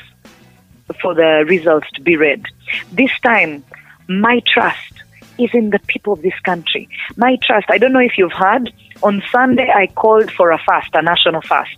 [1.00, 2.44] for the results to be read.
[2.92, 3.64] This time,
[4.08, 4.92] my trust
[5.38, 6.88] is in the people of this country.
[7.16, 8.72] My trust, I don't know if you've heard,
[9.02, 11.76] on Sunday I called for a fast, a national fast,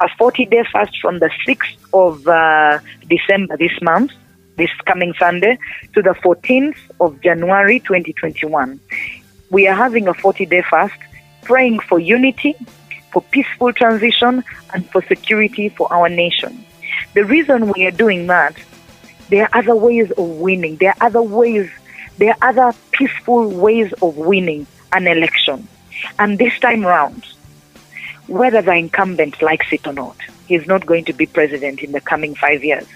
[0.00, 2.78] a 40 day fast from the 6th of uh,
[3.08, 4.12] December this month,
[4.58, 5.58] this coming Sunday,
[5.94, 8.78] to the 14th of January 2021.
[9.50, 10.98] We are having a 40 day fast,
[11.42, 12.54] praying for unity,
[13.12, 14.44] for peaceful transition,
[14.74, 16.64] and for security for our nation.
[17.14, 18.56] The reason we are doing that,
[19.30, 20.76] there are other ways of winning.
[20.76, 21.70] There are other ways,
[22.18, 25.68] there are other peaceful ways of winning an election.
[26.18, 27.24] And this time round,
[28.26, 30.16] whether the incumbent likes it or not,
[30.46, 32.86] he's not going to be president in the coming five years.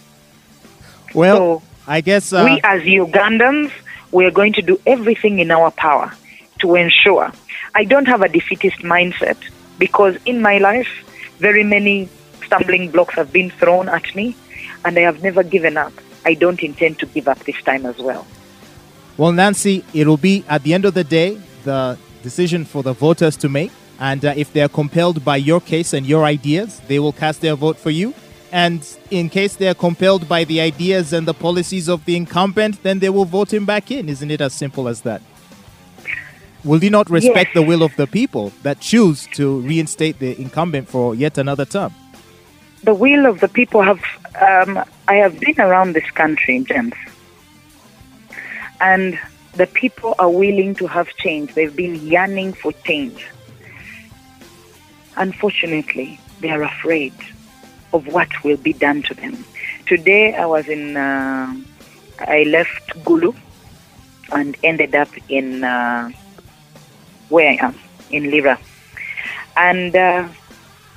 [1.15, 3.71] Well, So, I guess uh, we as Ugandans,
[4.13, 6.13] we are going to do everything in our power
[6.61, 7.33] to ensure.
[7.75, 9.37] I don't have a defeatist mindset
[9.79, 10.89] because in my life,
[11.39, 12.09] very many
[12.45, 14.37] stumbling blocks have been thrown at me,
[14.85, 15.93] and I have never given up.
[16.25, 18.27] I don't intend to give up this time as well.
[19.17, 23.37] Well, Nancy, it'll be at the end of the day the decision for the voters
[23.39, 23.73] to make.
[23.99, 27.41] And uh, if they are compelled by your case and your ideas, they will cast
[27.41, 28.15] their vote for you.
[28.53, 32.83] And in case they are compelled by the ideas and the policies of the incumbent,
[32.83, 34.11] then they will vote him back in.
[34.11, 35.23] Isn't it as simple as that?
[36.63, 37.55] Will you not respect Yes.
[37.55, 41.93] the will of the people that choose to reinstate the incumbent for yet another term?
[42.85, 44.03] The will of the people have.
[44.41, 46.95] Um, I have been around this country, James,
[48.81, 49.19] and
[49.55, 51.55] the people are willing to have change.
[51.55, 53.27] They've been yearning for change.
[55.17, 57.13] Unfortunately, they are afraid
[57.93, 59.45] of what will be done to them.
[59.87, 60.97] Today, I was in.
[60.97, 61.55] Uh,
[62.21, 63.35] I left Gulu
[64.31, 66.11] and ended up in uh,
[67.29, 67.79] where I am
[68.11, 68.59] in Lira,
[69.57, 69.95] and.
[69.95, 70.29] Uh,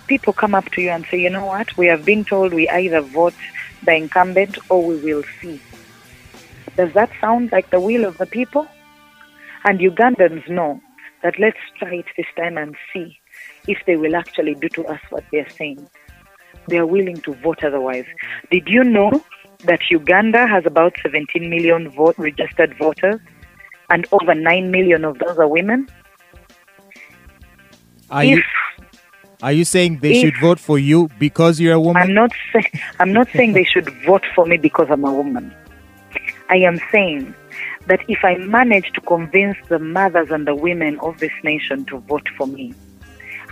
[0.07, 2.69] people come up to you and say, you know what, we have been told we
[2.69, 3.33] either vote
[3.83, 5.59] the incumbent or we will see.
[6.77, 8.67] Does that sound like the will of the people?
[9.63, 10.79] And Ugandans know
[11.23, 13.17] that let's try it this time and see
[13.67, 15.89] if they will actually do to us what they're saying.
[16.67, 18.05] They are willing to vote otherwise.
[18.51, 19.23] Did you know
[19.65, 23.19] that Uganda has about 17 million vote registered voters
[23.89, 25.87] and over 9 million of those are women?
[28.09, 28.43] Are if you
[29.41, 32.01] are you saying they if- should vote for you because you're a woman?
[32.01, 35.53] I'm not saying I'm not saying they should vote for me because I'm a woman.
[36.49, 37.33] I am saying
[37.87, 41.97] that if I manage to convince the mothers and the women of this nation to
[41.99, 42.73] vote for me,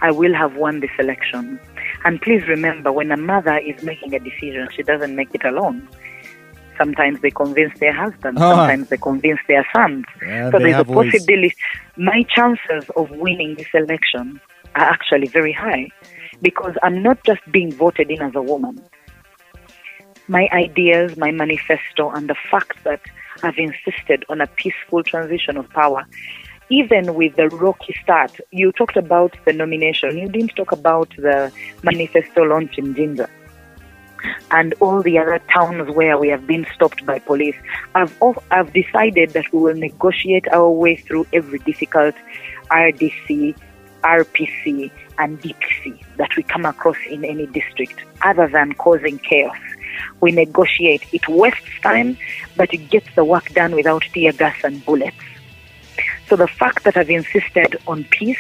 [0.02, 1.60] I will have won this election.
[2.06, 5.88] And please remember, when a mother is making a decision, she doesn't make it alone.
[6.78, 8.56] Sometimes they convince their husbands, Ah.
[8.56, 10.06] sometimes they convince their sons.
[10.22, 11.56] Yeah, so there's a possibility.
[11.98, 14.42] My chances of winning this election
[14.76, 15.88] are actually very high
[16.42, 18.82] because I'm not just being voted in as a woman.
[20.28, 23.02] My ideas, my manifesto, and the fact that
[23.44, 26.06] I've insisted on a peaceful transition of power,
[26.74, 28.32] even with the rocky start.
[28.52, 31.52] You talked about the nomination, you didn't talk about the
[31.84, 33.30] manifesto launch in Jinja
[34.52, 37.56] and all the other towns where we have been stopped by police.
[37.94, 38.18] I've,
[38.50, 42.16] I've decided that we will negotiate our way through every difficult
[42.72, 43.56] RDC,
[44.04, 49.58] RPC, and DPC that we come across in any district, other than causing chaos.
[50.22, 51.04] We negotiate.
[51.14, 52.18] It wastes time,
[52.56, 55.33] but it gets the work done without tear gas and bullets.
[56.34, 58.40] So the fact that I've insisted on peace,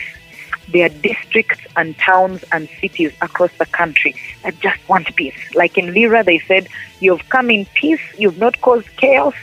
[0.71, 5.37] there are districts and towns and cities across the country that just want peace.
[5.53, 6.67] Like in Lira, they said,
[7.01, 9.35] You've come in peace, you've not caused chaos.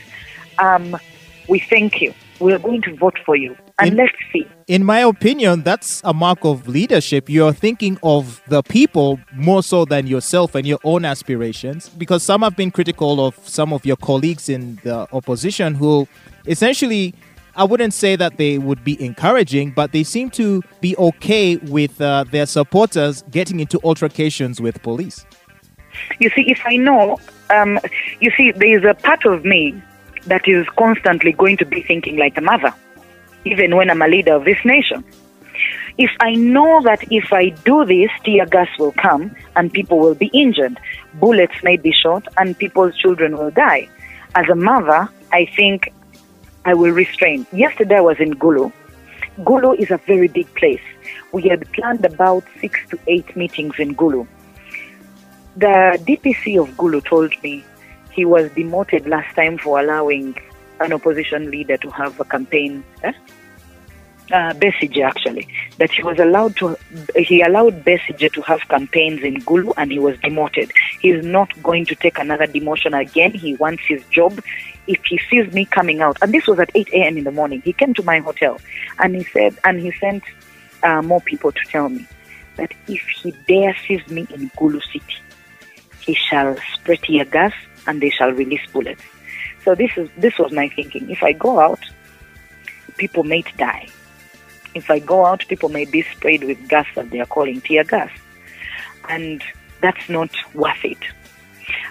[0.58, 0.96] Um,
[1.48, 2.12] we thank you.
[2.40, 3.56] We're going to vote for you.
[3.78, 4.48] And In- let's see.
[4.66, 7.28] In my opinion, that's a mark of leadership.
[7.28, 11.88] You're thinking of the people more so than yourself and your own aspirations.
[11.88, 16.08] Because some have been critical of some of your colleagues in the opposition who
[16.46, 17.14] essentially,
[17.56, 22.00] I wouldn't say that they would be encouraging, but they seem to be okay with
[22.00, 25.26] uh, their supporters getting into altercations with police.
[26.18, 27.18] You see, if I know,
[27.50, 27.78] um,
[28.20, 29.80] you see, there is a part of me
[30.26, 32.72] that is constantly going to be thinking like a mother,
[33.44, 35.04] even when I'm a leader of this nation.
[35.98, 40.14] If I know that if I do this, tear gas will come and people will
[40.14, 40.78] be injured,
[41.14, 43.88] bullets may be shot, and people's children will die.
[44.34, 45.92] As a mother, I think
[46.64, 47.46] I will restrain.
[47.52, 48.72] Yesterday I was in Gulu.
[49.38, 50.82] Gulu is a very big place.
[51.32, 54.26] We had planned about six to eight meetings in Gulu.
[55.56, 57.64] The DPC of Gulu told me
[58.12, 60.36] he was demoted last time for allowing
[60.80, 62.84] an opposition leader to have a campaign.
[63.02, 63.12] Eh?
[64.32, 65.48] Uh, Besigye actually,
[65.78, 66.76] that he was allowed to,
[67.16, 70.70] he allowed Besigye to have campaigns in Gulu and he was demoted.
[71.00, 73.32] He's not going to take another demotion again.
[73.32, 74.40] He wants his job.
[74.90, 77.16] If he sees me coming out, and this was at 8 a.m.
[77.16, 78.60] in the morning, he came to my hotel
[78.98, 80.24] and he said, and he sent
[80.82, 82.08] uh, more people to tell me
[82.56, 85.16] that if he dare sees me in Gulu City,
[86.00, 87.52] he shall spray tear gas
[87.86, 89.02] and they shall release bullets.
[89.64, 91.08] So this is this was my thinking.
[91.08, 91.78] If I go out,
[92.96, 93.86] people may die.
[94.74, 97.84] If I go out, people may be sprayed with gas that they are calling tear
[97.84, 98.10] gas.
[99.08, 99.40] And
[99.80, 100.98] that's not worth it.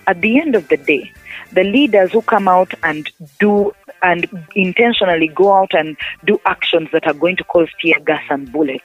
[0.05, 1.13] At the end of the day,
[1.51, 7.05] the leaders who come out and do and intentionally go out and do actions that
[7.05, 8.83] are going to cause tear gas and bullets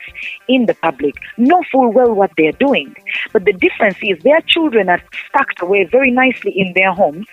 [0.49, 2.95] in the public know full well what they're doing.
[3.33, 7.27] But the difference is their children are stacked away very nicely in their homes,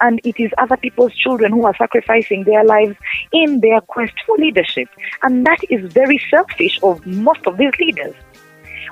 [0.00, 2.96] and it is other people's children who are sacrificing their lives
[3.32, 4.88] in their quest for leadership.
[5.22, 8.14] And that is very selfish of most of these leaders.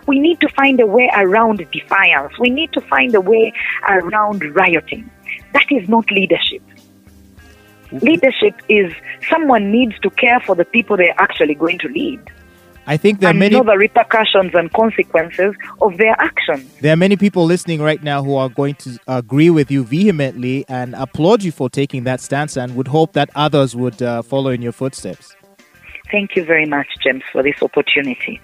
[0.07, 2.37] We need to find a way around defiance.
[2.39, 3.53] We need to find a way
[3.89, 5.09] around rioting.
[5.53, 6.63] That is not leadership.
[7.93, 8.93] Leadership is
[9.29, 12.21] someone needs to care for the people they're actually going to lead
[12.87, 16.69] I think there are and many know the repercussions and consequences of their actions.
[16.81, 20.65] there are many people listening right now who are going to agree with you vehemently
[20.69, 24.51] and applaud you for taking that stance and would hope that others would uh, follow
[24.51, 25.37] in your footsteps.
[26.11, 28.41] Thank you very much, James, for this opportunity.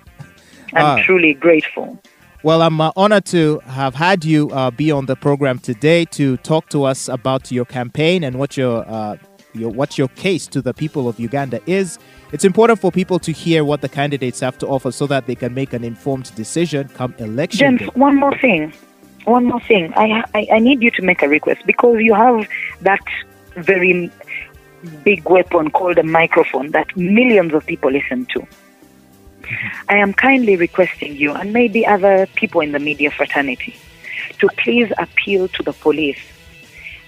[0.74, 1.02] I'm Ah.
[1.04, 2.00] truly grateful.
[2.44, 6.36] Well, I'm uh, honored to have had you uh, be on the program today to
[6.38, 9.16] talk to us about your campaign and what your, uh,
[9.54, 11.98] your what your case to the people of Uganda is.
[12.30, 15.34] It's important for people to hear what the candidates have to offer so that they
[15.34, 17.98] can make an informed decision come election James, day.
[17.98, 18.72] one more thing.
[19.24, 19.92] One more thing.
[19.96, 22.46] I, I, I need you to make a request because you have
[22.82, 23.02] that
[23.56, 24.12] very
[25.02, 28.46] big weapon called a microphone that millions of people listen to.
[29.88, 33.76] I am kindly requesting you and maybe other people in the media fraternity
[34.38, 36.20] to please appeal to the police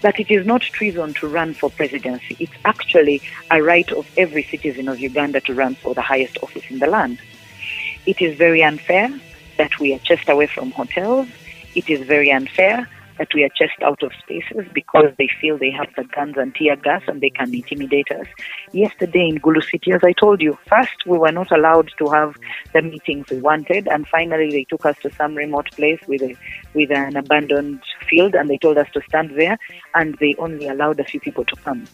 [0.01, 2.36] that it is not treason to run for presidency.
[2.38, 3.20] It's actually
[3.51, 6.86] a right of every citizen of Uganda to run for the highest office in the
[6.86, 7.18] land.
[8.07, 9.12] It is very unfair
[9.59, 11.28] that we are chased away from hotels.
[11.74, 12.88] It is very unfair
[13.21, 16.55] that we are chased out of spaces because they feel they have the guns and
[16.55, 18.27] tear gas and they can intimidate us.
[18.73, 22.35] Yesterday in Gulu City, as I told you, first we were not allowed to have
[22.73, 26.35] the meetings we wanted, and finally they took us to some remote place with a
[26.73, 29.59] with an abandoned field, and they told us to stand there,
[29.95, 31.87] and they only allowed a few people to come,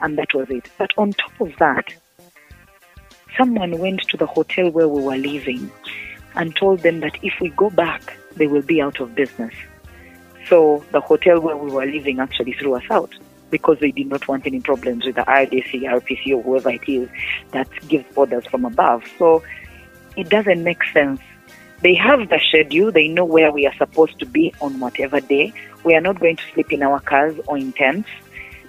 [0.00, 0.66] and that was it.
[0.78, 1.92] But on top of that,
[3.36, 5.70] someone went to the hotel where we were living
[6.36, 9.52] and told them that if we go back they will be out of business.
[10.50, 13.14] So the hotel where we were living actually threw us out
[13.50, 17.08] because they did not want any problems with the RDC, RPC, or whoever it is
[17.52, 19.04] that gives orders from above.
[19.16, 19.44] So
[20.16, 21.20] it doesn't make sense.
[21.82, 25.54] They have the schedule, they know where we are supposed to be on whatever day.
[25.84, 28.08] We are not going to sleep in our cars or in tents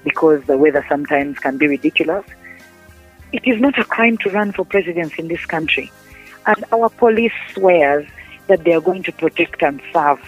[0.03, 2.25] because the weather sometimes can be ridiculous.
[3.33, 5.91] It is not a crime to run for president in this country.
[6.45, 8.07] And our police swears
[8.47, 10.21] that they are going to protect and serve.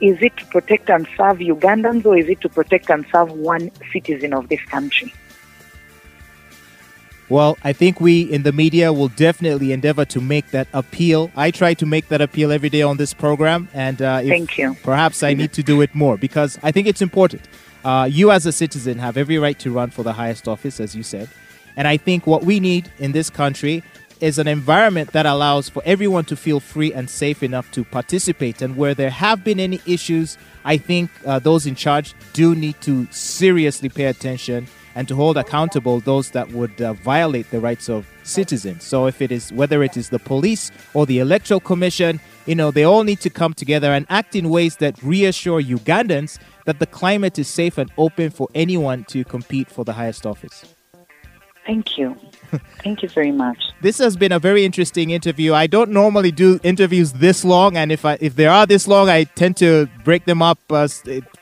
[0.00, 3.70] Is it to protect and serve Ugandans or is it to protect and serve one
[3.92, 5.12] citizen of this country?
[7.30, 11.30] Well, I think we in the media will definitely endeavor to make that appeal.
[11.34, 14.76] I try to make that appeal every day on this program, and uh, Thank you.
[14.82, 17.42] Perhaps I need to do it more because I think it's important.
[17.82, 20.94] Uh, you, as a citizen, have every right to run for the highest office, as
[20.94, 21.28] you said.
[21.76, 23.82] And I think what we need in this country
[24.24, 28.62] is an environment that allows for everyone to feel free and safe enough to participate.
[28.62, 32.80] And where there have been any issues, I think uh, those in charge do need
[32.80, 37.90] to seriously pay attention and to hold accountable those that would uh, violate the rights
[37.90, 38.82] of citizens.
[38.84, 42.70] So if it is whether it is the police or the electoral commission, you know,
[42.70, 46.86] they all need to come together and act in ways that reassure Ugandans that the
[46.86, 50.64] climate is safe and open for anyone to compete for the highest office.
[51.66, 52.16] Thank you.
[52.82, 53.58] Thank you very much.
[53.84, 55.52] This has been a very interesting interview.
[55.52, 59.10] I don't normally do interviews this long, and if I, if they are this long,
[59.10, 60.88] I tend to break them up, uh,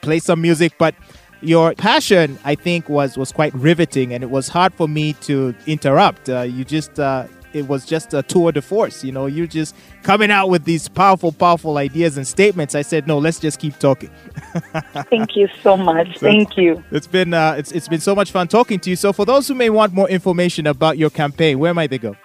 [0.00, 0.72] play some music.
[0.76, 0.96] But
[1.40, 5.54] your passion, I think, was was quite riveting, and it was hard for me to
[5.68, 6.28] interrupt.
[6.28, 9.04] Uh, you just uh, it was just a tour de force.
[9.04, 12.74] You know, you're just coming out with these powerful, powerful ideas and statements.
[12.74, 14.10] I said, no, let's just keep talking.
[15.10, 16.18] Thank you so much.
[16.18, 16.82] So Thank you.
[16.90, 18.96] It's been uh, it's it's been so much fun talking to you.
[18.96, 22.16] So for those who may want more information about your campaign, where might they go?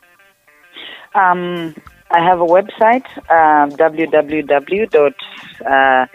[1.18, 1.76] Um,
[2.12, 5.14] I have a website, www.
[5.66, 6.06] Uh,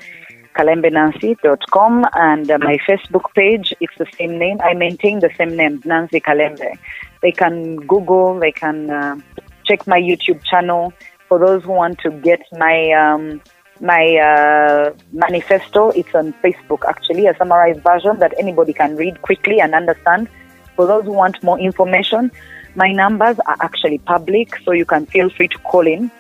[0.55, 4.59] kalembenancy.com and uh, my Facebook page, it's the same name.
[4.63, 6.79] I maintain the same name, Nancy Kalembe.
[7.23, 9.17] They can Google, they can uh,
[9.65, 10.93] check my YouTube channel.
[11.29, 13.41] For those who want to get my um,
[13.81, 19.61] my uh, manifesto, it's on Facebook actually, a summarized version that anybody can read quickly
[19.61, 20.29] and understand.
[20.77, 22.31] For those who want more information,
[22.75, 26.11] my numbers are actually public, so you can feel free to call in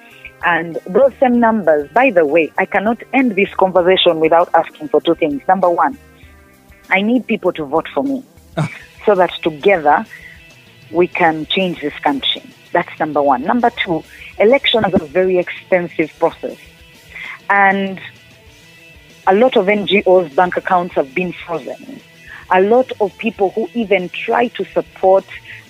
[0.44, 5.00] and those same numbers, by the way, I cannot end this conversation without asking for
[5.00, 5.42] two things.
[5.46, 5.96] Number one,
[6.90, 8.24] I need people to vote for me
[8.56, 8.68] ah.
[9.06, 10.04] so that together
[10.90, 12.42] we can change this country.
[12.72, 13.44] That's number one.
[13.44, 14.02] Number two,
[14.38, 16.58] election is a very expensive process.
[17.48, 18.00] And
[19.26, 22.00] a lot of NGOs' bank accounts have been frozen.
[22.50, 25.24] A lot of people who even try to support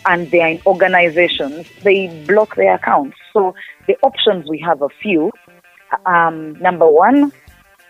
[0.07, 3.17] and they are in organizations, they block their accounts.
[3.33, 3.55] So
[3.87, 5.33] the options we have a few.
[6.07, 7.33] Um, number one,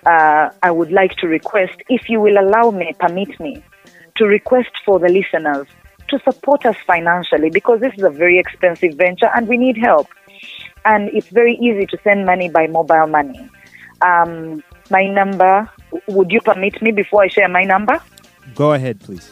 [0.07, 3.63] uh, I would like to request, if you will allow me, permit me,
[4.17, 5.67] to request for the listeners
[6.09, 10.09] to support us financially because this is a very expensive venture and we need help.
[10.85, 13.49] And it's very easy to send money by mobile money.
[14.03, 15.71] Um, my number,
[16.09, 17.99] would you permit me before I share my number?
[18.55, 19.31] Go ahead, please.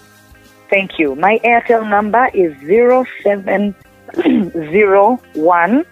[0.71, 1.17] Thank you.
[1.17, 3.75] My Airtel number is 0701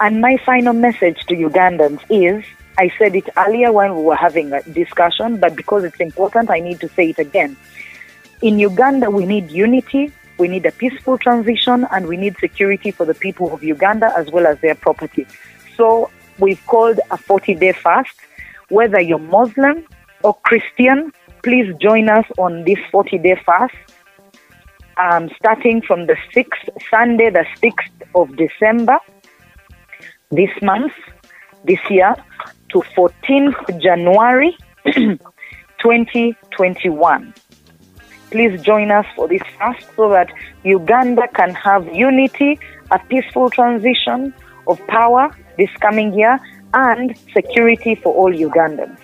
[0.00, 2.44] And my final message to Ugandans is
[2.78, 6.60] I said it earlier when we were having a discussion, but because it's important, I
[6.60, 7.56] need to say it again.
[8.42, 13.06] In Uganda, we need unity, we need a peaceful transition, and we need security for
[13.06, 15.26] the people of Uganda as well as their property.
[15.74, 18.14] So we've called a 40 day fast.
[18.68, 19.86] Whether you're Muslim
[20.22, 23.74] or Christian, please join us on this 40 day fast.
[24.98, 28.98] Um, starting from the 6th, Sunday, the 6th of December,
[30.30, 30.92] this month,
[31.64, 32.14] this year,
[32.70, 34.56] to 14th January
[34.94, 37.34] 2021.
[38.30, 40.32] please join us for this fast so that
[40.64, 42.58] Uganda can have unity,
[42.90, 44.34] a peaceful transition
[44.66, 46.38] of power this coming year,
[46.74, 48.98] and security for all Ugandans.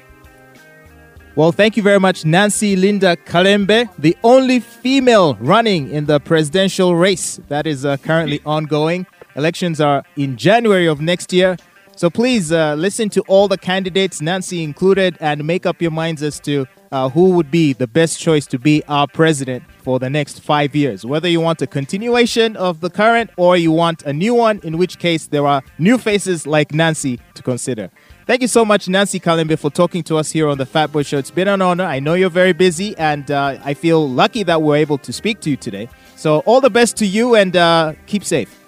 [1.34, 6.94] Well, thank you very much, Nancy Linda Kalembe, the only female running in the presidential
[6.94, 9.06] race that is uh, currently ongoing.
[9.36, 11.56] Elections are in January of next year.
[11.96, 16.22] So please uh, listen to all the candidates, Nancy included, and make up your minds
[16.22, 20.10] as to uh, who would be the best choice to be our president for the
[20.10, 21.04] next five years.
[21.06, 24.78] Whether you want a continuation of the current or you want a new one, in
[24.78, 27.90] which case there are new faces like Nancy to consider.
[28.26, 31.02] Thank you so much, Nancy Kalembe, for talking to us here on the Fat Boy
[31.02, 31.18] Show.
[31.18, 31.84] It's been an honor.
[31.84, 35.40] I know you're very busy, and uh, I feel lucky that we're able to speak
[35.40, 35.88] to you today.
[36.14, 38.61] So, all the best to you and uh, keep safe.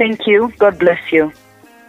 [0.00, 0.50] Thank you.
[0.56, 1.30] God bless you.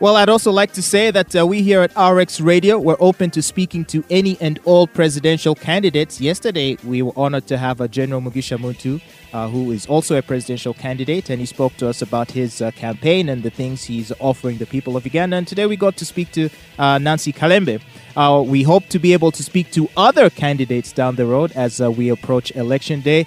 [0.01, 3.30] Well, I'd also like to say that uh, we here at RX Radio, we're open
[3.32, 6.20] to speaking to any and all presidential candidates.
[6.20, 9.01] Yesterday, we were honored to have uh, General Mugisha Muntu,
[9.32, 12.72] uh, who is also a presidential candidate, and he spoke to us about his uh,
[12.72, 15.38] campaign and the things he's offering the people of Uganda.
[15.38, 16.49] And today we got to speak to
[16.80, 17.80] uh, Nancy Kalembe.
[18.18, 21.80] Uh, we hope to be able to speak to other candidates down the road as
[21.80, 23.26] we approach election day,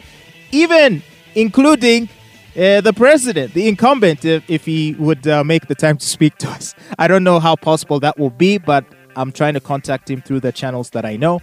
[0.52, 1.02] even
[1.34, 2.10] including
[2.56, 6.36] uh, the president, the incumbent, if, if he would uh, make the time to speak
[6.38, 6.74] to us.
[6.98, 8.84] I don't know how possible that will be, but
[9.16, 11.40] I'm trying to contact him through the channels that I know.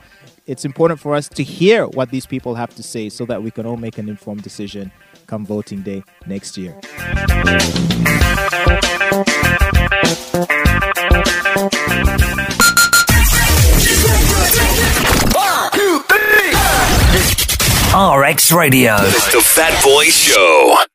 [0.48, 3.52] It's important for us to hear what these people have to say so that we
[3.52, 4.92] can all make an informed decision
[5.28, 6.80] come voting day next year.
[17.94, 18.96] RX Radio.
[18.98, 20.91] The Fat Boy Show.